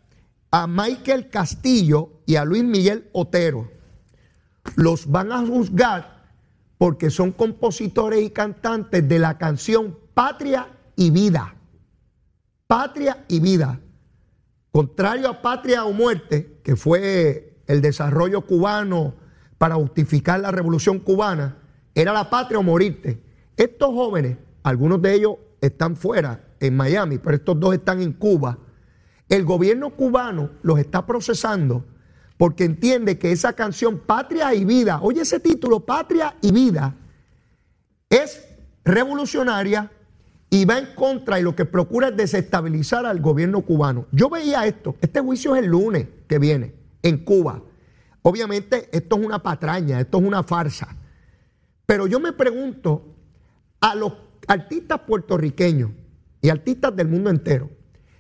[0.50, 3.70] a Michael Castillo y a Luis Miguel Otero.
[4.76, 6.22] Los van a juzgar
[6.78, 11.54] porque son compositores y cantantes de la canción Patria y Vida.
[12.66, 13.80] Patria y Vida.
[14.70, 19.14] Contrario a Patria o Muerte, que fue el desarrollo cubano
[19.58, 21.58] para justificar la revolución cubana,
[21.94, 23.22] era la patria o morirte.
[23.56, 28.56] Estos jóvenes, algunos de ellos están fuera, en Miami, pero estos dos están en Cuba.
[29.28, 31.84] El gobierno cubano los está procesando
[32.36, 36.94] porque entiende que esa canción Patria y Vida, oye ese título, Patria y Vida,
[38.08, 38.46] es
[38.84, 39.90] revolucionaria
[40.50, 44.06] y va en contra y lo que procura es desestabilizar al gobierno cubano.
[44.12, 47.60] Yo veía esto, este juicio es el lunes que viene en Cuba.
[48.22, 50.96] Obviamente esto es una patraña, esto es una farsa.
[51.86, 53.16] Pero yo me pregunto
[53.80, 54.12] a los
[54.48, 55.90] artistas puertorriqueños
[56.40, 57.70] y artistas del mundo entero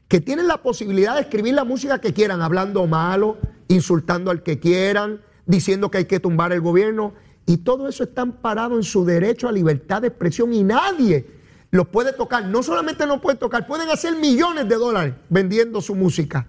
[0.08, 4.60] que tienen la posibilidad de escribir la música que quieran, hablando malo, insultando al que
[4.60, 7.14] quieran, diciendo que hay que tumbar el gobierno,
[7.46, 11.26] y todo eso está amparado en su derecho a libertad de expresión y nadie
[11.70, 12.44] los puede tocar.
[12.44, 16.46] No solamente no pueden tocar, pueden hacer millones de dólares vendiendo su música.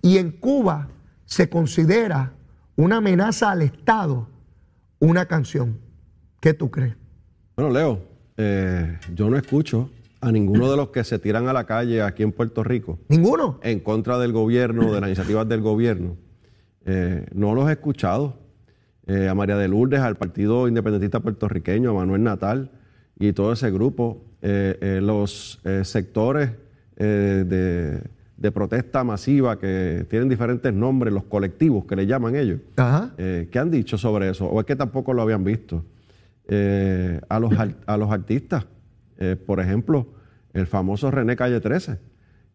[0.00, 0.88] Y en Cuba
[1.24, 2.32] se considera
[2.76, 4.28] una amenaza al Estado
[5.00, 5.80] una canción.
[6.40, 6.94] ¿Qué tú crees?
[7.56, 8.02] Bueno, Leo,
[8.42, 9.90] eh, yo no escucho
[10.22, 13.60] a ninguno de los que se tiran a la calle aquí en Puerto Rico ¿Ninguno?
[13.62, 16.16] en contra del gobierno, de las iniciativas del gobierno.
[16.86, 18.38] Eh, no los he escuchado.
[19.06, 22.70] eh, a María de Lourdes, al Partido Independentista Puertorriqueño, a Manuel Natal
[23.18, 26.50] y todo ese grupo, los sectores
[26.96, 28.02] de,
[28.38, 32.60] de, protesta masiva que tienen diferentes nombres, los colectivos que le llaman ellos,
[33.18, 34.46] ¿qué han dicho sobre eso?
[34.46, 35.84] ¿O es que tampoco lo habían visto?
[36.50, 37.52] A, los,
[37.86, 38.66] a los artistas,
[39.46, 40.08] por ejemplo,
[40.52, 41.98] el famoso René Calle 13.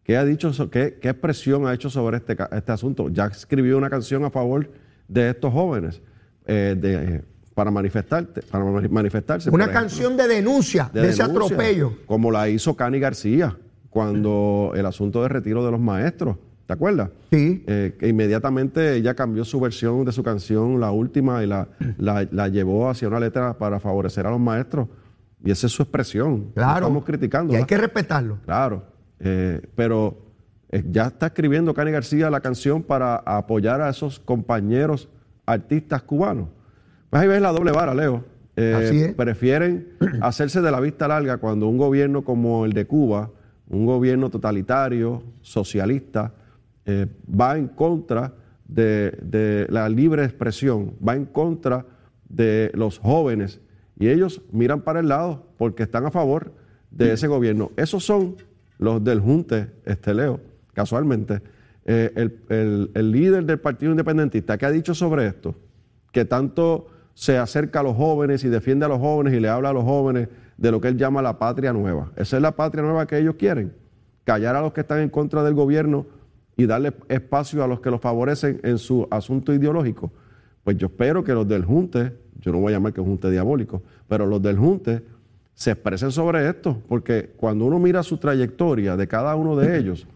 [0.02, 3.08] ¿Qué ha dicho, qué, qué expresión ha hecho sobre este, este asunto?
[3.08, 4.70] Ya escribió una canción a favor
[5.08, 6.00] de estos jóvenes.
[6.46, 7.24] Eh, de,
[7.54, 9.50] para, manifestarte, para manifestarse.
[9.50, 11.94] Una canción de denuncia de, ese atropello.
[12.06, 13.56] Como la hizo Cani García
[13.90, 16.36] cuando el asunto de retiro de los maestros.
[16.66, 17.10] ¿Te acuerdas?
[17.30, 17.64] Sí.
[17.66, 22.48] Eh, que inmediatamente ella cambió su versión de su canción, la última, y la, la,
[22.48, 24.88] llevó hacia una letra para favorecer a los maestros.
[25.44, 26.50] Y esa es su expresión.
[26.54, 26.86] Claro.
[26.86, 27.52] estamos criticando.
[27.52, 28.38] Y hay que respetarlo.
[28.44, 28.82] Claro.
[29.20, 30.26] Eh, pero
[30.90, 35.08] ya está escribiendo Cani García la canción para apoyar a esos compañeros
[35.46, 36.48] artistas cubanos.
[37.10, 38.24] Pues ahí ves la doble vara, Leo.
[38.56, 39.88] Eh, prefieren
[40.20, 43.30] hacerse de la vista larga cuando un gobierno como el de Cuba,
[43.68, 46.32] un gobierno totalitario, socialista,
[46.86, 48.32] eh, va en contra
[48.68, 51.84] de, la libre expresión, va en contra
[52.28, 53.60] de los jóvenes
[53.98, 56.52] y ellos miran para el lado porque están a favor
[56.90, 57.72] de ese gobierno.
[57.76, 58.36] Esos son
[58.78, 60.40] los del Junte, este Leo,
[60.74, 61.42] casualmente,
[61.84, 65.54] eh, el, líder del Partido Independentista, ¿qué ha dicho sobre esto?
[66.12, 69.70] Que tanto se acerca a los jóvenes y defiende a los jóvenes y le habla
[69.70, 72.12] a los jóvenes de lo que él llama la patria nueva.
[72.16, 73.72] Esa es la patria nueva que ellos quieren.
[74.24, 76.06] Callar a los que están en contra del gobierno
[76.56, 80.10] y darle espacio a los que los favorecen en su asunto ideológico.
[80.64, 83.82] Pues yo espero que los del Junte, yo no voy a llamar que Junte diabólico,
[84.08, 85.02] pero los del Junte
[85.54, 90.06] se expresen sobre esto, porque cuando uno mira su trayectoria de cada uno de ellos,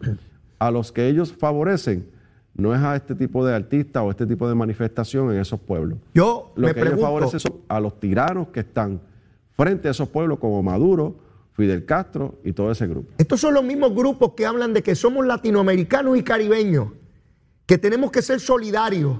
[0.59, 2.05] a los que ellos favorecen
[2.53, 5.99] no es a este tipo de artistas o este tipo de manifestación en esos pueblos.
[6.13, 8.99] Yo Lo me que pregunto, ellos favorecen son a los tiranos que están
[9.51, 11.15] frente a esos pueblos como Maduro,
[11.53, 13.11] Fidel Castro y todo ese grupo.
[13.17, 16.89] Estos son los mismos grupos que hablan de que somos latinoamericanos y caribeños,
[17.65, 19.19] que tenemos que ser solidarios,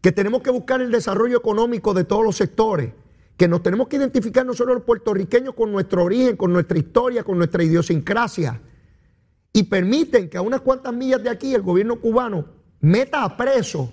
[0.00, 2.92] que tenemos que buscar el desarrollo económico de todos los sectores,
[3.36, 7.38] que nos tenemos que identificar nosotros los puertorriqueños con nuestro origen, con nuestra historia, con
[7.38, 8.60] nuestra idiosincrasia
[9.52, 12.46] y permiten que a unas cuantas millas de aquí el gobierno cubano
[12.80, 13.92] meta a preso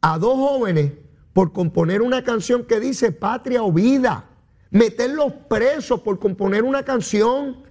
[0.00, 0.92] a dos jóvenes
[1.32, 4.29] por componer una canción que dice patria o vida,
[4.70, 7.64] meterlos presos por componer una canción.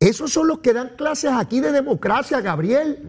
[0.00, 3.02] Esos son los que dan clases aquí de democracia, Gabriel,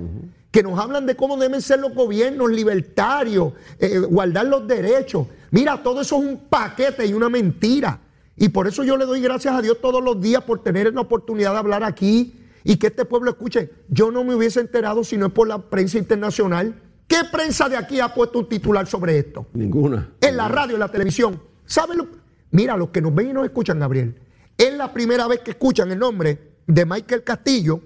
[0.52, 5.28] que nos hablan de cómo deben ser los gobiernos libertarios, eh, guardar los derechos.
[5.52, 8.00] Mira, todo eso es un paquete y una mentira.
[8.36, 11.02] Y por eso yo le doy gracias a Dios todos los días por tener la
[11.02, 15.18] oportunidad de hablar aquí y que este pueblo escuche, yo no me hubiese enterado si
[15.18, 16.74] no es por la prensa internacional.
[17.08, 19.48] ¿Qué prensa de aquí ha puesto un titular sobre esto?
[19.54, 20.10] Ninguna.
[20.22, 21.42] En la radio, en la televisión.
[21.66, 22.08] ¿Saben lo?
[22.52, 24.20] Mira, los que nos ven y nos escuchan, Gabriel,
[24.58, 27.82] es la primera vez que escuchan el nombre de Michael Castillo,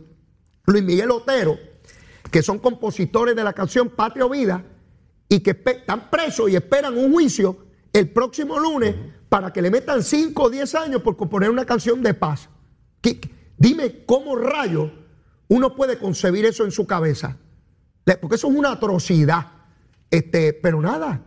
[0.65, 1.57] Luis Miguel Otero,
[2.31, 4.63] que son compositores de la canción Patria o Vida
[5.29, 7.57] y que están presos y esperan un juicio
[7.91, 8.95] el próximo lunes
[9.29, 12.49] para que le metan 5 o 10 años por componer una canción de paz.
[13.01, 13.19] ¿Qué,
[13.57, 14.91] Dime cómo rayo
[15.47, 17.37] uno puede concebir eso en su cabeza.
[18.19, 19.51] Porque eso es una atrocidad.
[20.09, 21.21] Este, pero nada,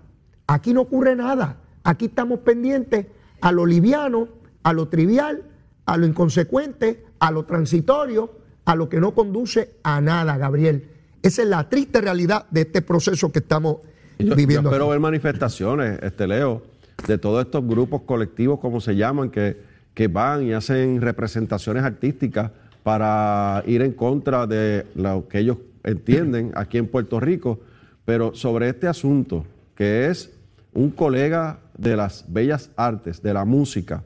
[0.47, 1.63] aquí no ocurre nada.
[1.83, 3.07] Aquí estamos pendientes
[3.41, 4.29] a lo liviano,
[4.63, 5.43] a lo trivial,
[5.85, 8.33] a lo inconsecuente, a lo transitorio,
[8.65, 10.89] a lo que no conduce a nada, Gabriel.
[11.23, 13.79] Esa es la triste realidad de este proceso que estamos
[14.19, 14.63] viviendo.
[14.63, 16.63] Yo espero ver manifestaciones, este Leo,
[17.07, 22.51] de todos estos grupos colectivos, como se llaman, que que van y hacen representaciones artísticas
[22.83, 27.61] para ir en contra de lo que ellos entienden aquí en Puerto Rico,
[28.05, 30.36] pero sobre este asunto, que es
[30.77, 34.05] un colega de las bellas artes, de la música,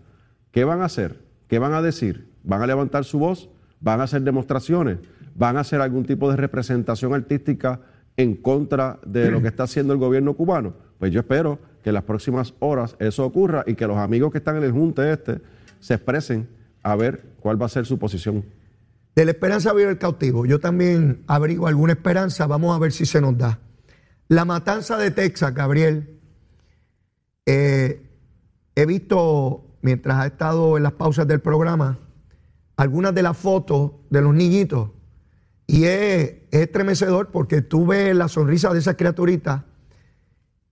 [0.53, 1.21] ¿qué van a hacer?
[1.49, 2.31] ¿Qué van a decir?
[2.45, 3.51] ¿Van a levantar su voz?
[3.81, 4.99] ¿Van a hacer demostraciones?
[5.35, 7.81] ¿Van a hacer algún tipo de representación artística
[8.17, 10.75] en contra de lo que está haciendo el gobierno cubano?
[10.99, 14.39] Pues yo espero que en las próximas horas eso ocurra y que los amigos que
[14.39, 15.41] están en el junte este
[15.81, 16.49] se expresen
[16.83, 18.45] a ver cuál va a ser su posición.
[19.17, 20.47] De la esperanza vive el cautivo.
[20.47, 23.59] Yo también abrigo alguna esperanza, vamos a ver si se nos da.
[24.29, 26.20] La matanza de Texas, Gabriel.
[27.47, 28.07] Eh,
[28.75, 31.99] he visto, mientras ha estado en las pausas del programa,
[32.77, 34.91] algunas de las fotos de los niñitos.
[35.67, 39.67] Y es, es estremecedor porque tú ves la sonrisa de esa criaturita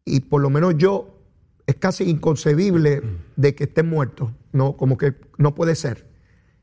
[0.04, 1.18] y por lo menos yo
[1.66, 3.02] es casi inconcebible
[3.36, 6.08] de que estén muertos, no, como que no puede ser.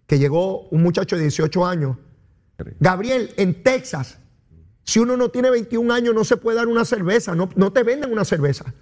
[0.07, 1.97] Que llegó un muchacho de 18 años.
[2.79, 4.17] Gabriel, en Texas,
[4.83, 7.83] si uno no tiene 21 años no se puede dar una cerveza, no, no te
[7.83, 8.73] venden una cerveza.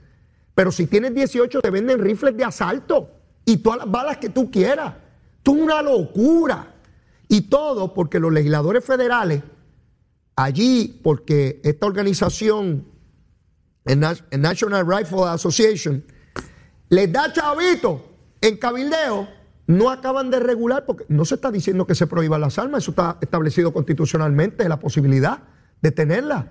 [0.55, 3.09] Pero si tienes 18, te venden rifles de asalto
[3.45, 4.93] y todas las balas que tú quieras.
[5.43, 6.75] Es una locura.
[7.27, 9.41] Y todo porque los legisladores federales,
[10.35, 12.85] allí, porque esta organización,
[13.85, 16.03] el National Rifle Association,
[16.89, 18.05] les da chavito
[18.39, 19.27] en cabildeo,
[19.65, 22.91] no acaban de regular, porque no se está diciendo que se prohíban las armas, eso
[22.91, 25.43] está establecido constitucionalmente, la posibilidad
[25.81, 26.45] de tenerlas.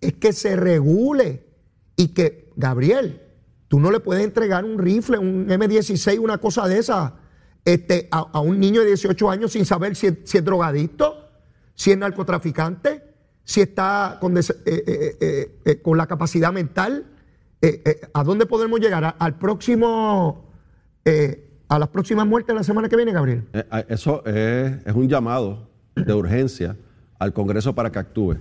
[0.00, 1.46] Es que se regule
[1.96, 3.25] y que, Gabriel,
[3.68, 7.14] tú no le puedes entregar un rifle, un M16, una cosa de esa
[7.66, 11.28] este, a, un niño de 18 años sin saber si es, drogadicto,
[11.74, 13.02] si es narcotraficante,
[13.42, 17.06] si está con, eh, eh, eh, con la capacidad mental.
[18.12, 19.16] ¿A dónde podemos llegar?
[19.18, 20.48] ¿Al próximo,
[21.68, 23.48] a las próximas muertes la semana que viene, Gabriel?
[23.88, 26.76] eso es, es, un llamado de urgencia
[27.18, 28.36] al Congreso para que actúe.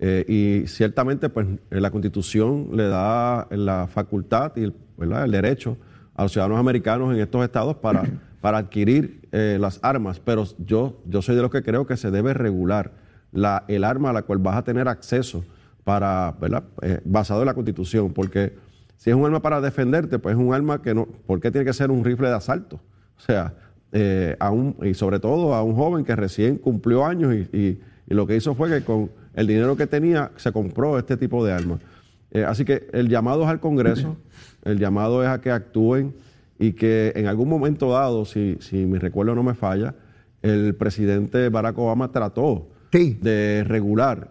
[0.00, 5.76] Y ciertamente, pues, la Constitución le da la facultad y el derecho
[6.14, 8.04] a los ciudadanos americanos en estos estados para
[8.40, 12.10] para adquirir eh, las armas, pero yo, yo soy de los que creo que se
[12.10, 12.92] debe regular
[13.32, 15.44] la, el arma a la cual vas a tener acceso
[15.84, 16.34] para,
[16.82, 18.54] eh, basado en la Constitución, porque
[18.96, 21.64] si es un arma para defenderte, pues es un arma que no, ¿por qué tiene
[21.64, 22.80] que ser un rifle de asalto?
[23.16, 23.54] O sea,
[23.92, 27.80] eh, a un, y sobre todo a un joven que recién cumplió años y, y,
[28.14, 31.52] lo que hizo fue que con el dinero que tenía se compró este tipo de
[31.52, 31.80] armas.
[32.46, 34.16] así que el llamado es al Congreso,
[34.64, 36.14] el llamado es a que actúen
[36.58, 39.94] y que en algún momento dado, si, si mi recuerdo no me falla,
[40.42, 44.30] el presidente Barack Obama trató de regular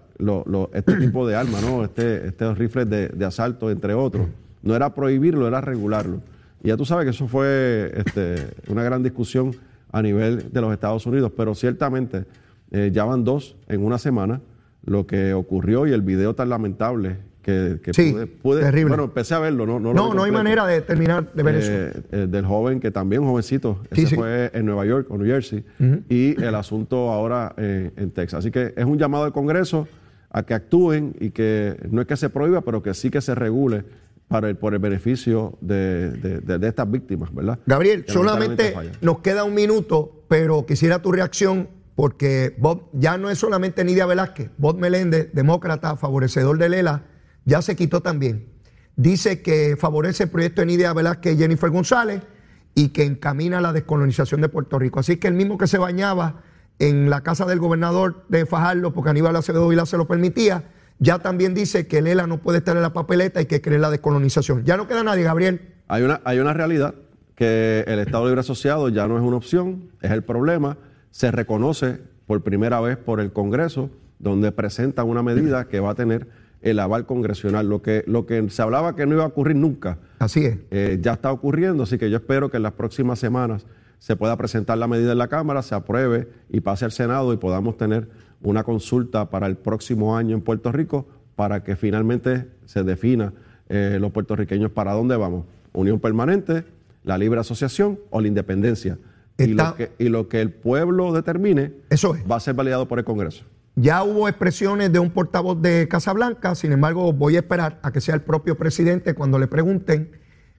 [0.73, 1.83] este tipo de armas, ¿no?
[1.83, 4.27] este, estos rifles de, asalto, entre otros.
[4.61, 6.21] No era prohibirlo, era regularlo.
[6.61, 9.55] Y ya tú sabes que eso fue este, una gran discusión
[9.91, 12.25] a nivel de los Estados Unidos, pero ciertamente
[12.71, 14.41] eh, ya van dos en una semana
[14.85, 18.89] lo que ocurrió y el video tan lamentable que, sí, pude, terrible.
[18.89, 21.71] Bueno, empecé a verlo, no No, no, no hay manera de terminar de ver eso.
[21.71, 25.63] Eh, eh, del joven que también, jovencito, ese fue en Nueva York o New Jersey,
[26.09, 28.39] y el asunto ahora eh, en Texas.
[28.39, 29.87] Así que es un llamado al Congreso
[30.31, 33.33] a que actúen y que no es que se prohíba, pero que sí que se
[33.33, 33.83] regule
[34.27, 37.57] para el, por el beneficio de, de, estas víctimas, ¿verdad?
[37.65, 41.67] Gabriel, solamente nos queda un minuto, pero quisiera tu reacción
[41.99, 47.03] porque Bob ya no es solamente Nidia Velázquez, Bob Meléndez, demócrata, favorecedor de Lela,
[47.43, 48.47] ya se quitó también.
[48.95, 52.21] Dice que favorece el proyecto de Nidia Velázquez y Jennifer González
[52.73, 55.01] y que encamina la descolonización de Puerto Rico.
[55.01, 56.41] Así que el mismo que se bañaba
[56.79, 60.69] en la casa del gobernador de Fajardo, porque Aníbal Acevedo Vila se lo permitía,
[60.99, 63.89] ya también dice que Lela no puede estar en la papeleta y que cree la
[63.89, 64.63] descolonización.
[64.63, 65.75] Ya no queda nadie, Gabriel.
[65.89, 66.95] Hay una, hay una realidad
[67.35, 70.77] que el Estado Libre Asociado ya no es una opción, es el problema.
[71.11, 73.89] Se reconoce por primera vez por el Congreso,
[74.19, 76.27] donde presenta una medida que va a tener
[76.61, 77.67] el aval congresional.
[77.67, 79.97] Lo que, lo que se hablaba que no iba a ocurrir nunca.
[80.19, 80.57] Así es.
[80.71, 83.65] Eh, ya está ocurriendo, así que yo espero que en las próximas semanas
[83.99, 87.37] se pueda presentar la medida en la Cámara, se apruebe y pase al Senado y
[87.37, 88.09] podamos tener
[88.41, 93.33] una consulta para el próximo año en Puerto Rico para que finalmente se defina
[93.67, 95.45] eh, los puertorriqueños para dónde vamos.
[95.73, 96.63] Unión permanente,
[97.03, 98.97] la libre asociación o la independencia.
[99.39, 102.99] Y, lo que, y lo que el pueblo determine Eso va a ser validado por
[102.99, 103.45] el Congreso.
[103.75, 108.01] Ya hubo expresiones de un portavoz de Casablanca, sin embargo voy a esperar a que
[108.01, 110.11] sea el propio presidente cuando le pregunten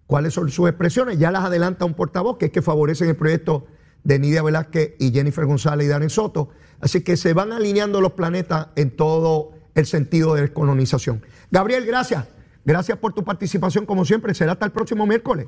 [0.06, 1.18] cuáles son sus expresiones.
[1.18, 3.66] Ya las adelanta un portavoz que es que favorecen el proyecto
[4.04, 6.48] de Nidia Velázquez y Jennifer González y Darren Soto.
[6.80, 11.22] Así que se van alineando los planetas en todo el sentido de descolonización.
[11.50, 12.24] Gabriel, gracias.
[12.64, 14.34] Gracias por tu participación como siempre.
[14.34, 15.46] Será hasta el próximo miércoles.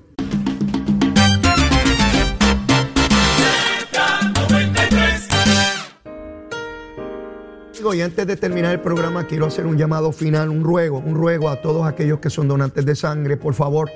[7.93, 11.49] Y antes de terminar el programa quiero hacer un llamado final, un ruego, un ruego
[11.49, 13.91] a todos aquellos que son donantes de sangre, por favor,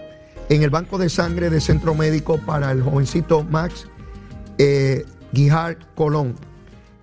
[0.49, 3.87] en el banco de sangre de Centro Médico para el jovencito Max
[4.59, 5.07] eh,
[5.95, 6.35] Colón.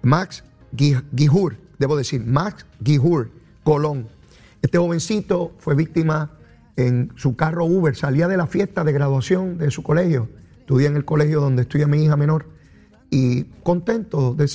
[0.01, 3.31] Max Guijur, debo decir, Max Guijur
[3.63, 4.09] Colón.
[4.61, 6.31] Este jovencito fue víctima
[6.75, 10.27] en su carro Uber, salía de la fiesta de graduación de su colegio,
[10.59, 12.45] estudia en el colegio donde estudia mi hija menor,
[13.09, 14.49] y contento de,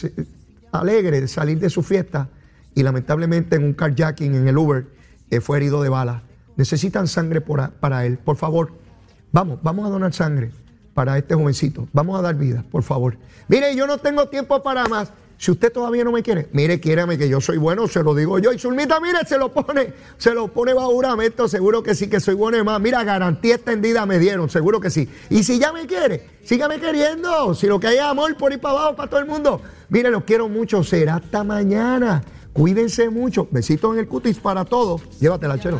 [0.72, 2.28] alegre de salir de su fiesta
[2.74, 4.86] y lamentablemente en un carjacking en el Uber
[5.30, 6.22] eh, fue herido de bala.
[6.56, 8.18] Necesitan sangre para él.
[8.18, 8.72] Por favor,
[9.32, 10.50] vamos, vamos a donar sangre
[10.94, 11.88] para este jovencito.
[11.92, 13.16] Vamos a dar vida, por favor.
[13.46, 15.12] Mire, yo no tengo tiempo para más.
[15.38, 18.40] Si usted todavía no me quiere, mire, quiérame que yo soy bueno, se lo digo
[18.40, 18.52] yo.
[18.52, 22.18] Y Zulmita, mire, se lo pone, se lo pone bajo juramento, seguro que sí, que
[22.18, 22.80] soy bueno y más.
[22.80, 25.08] Mira, garantía extendida me dieron, seguro que sí.
[25.30, 27.54] Y si ya me quiere, sígame queriendo.
[27.54, 29.62] Si lo que hay es amor por ir para abajo para todo el mundo.
[29.88, 30.82] Mire, los quiero mucho.
[30.82, 32.24] Será hasta mañana.
[32.52, 33.46] Cuídense mucho.
[33.48, 35.02] Besitos en el cutis para todos.
[35.20, 35.78] Llévatela, chero.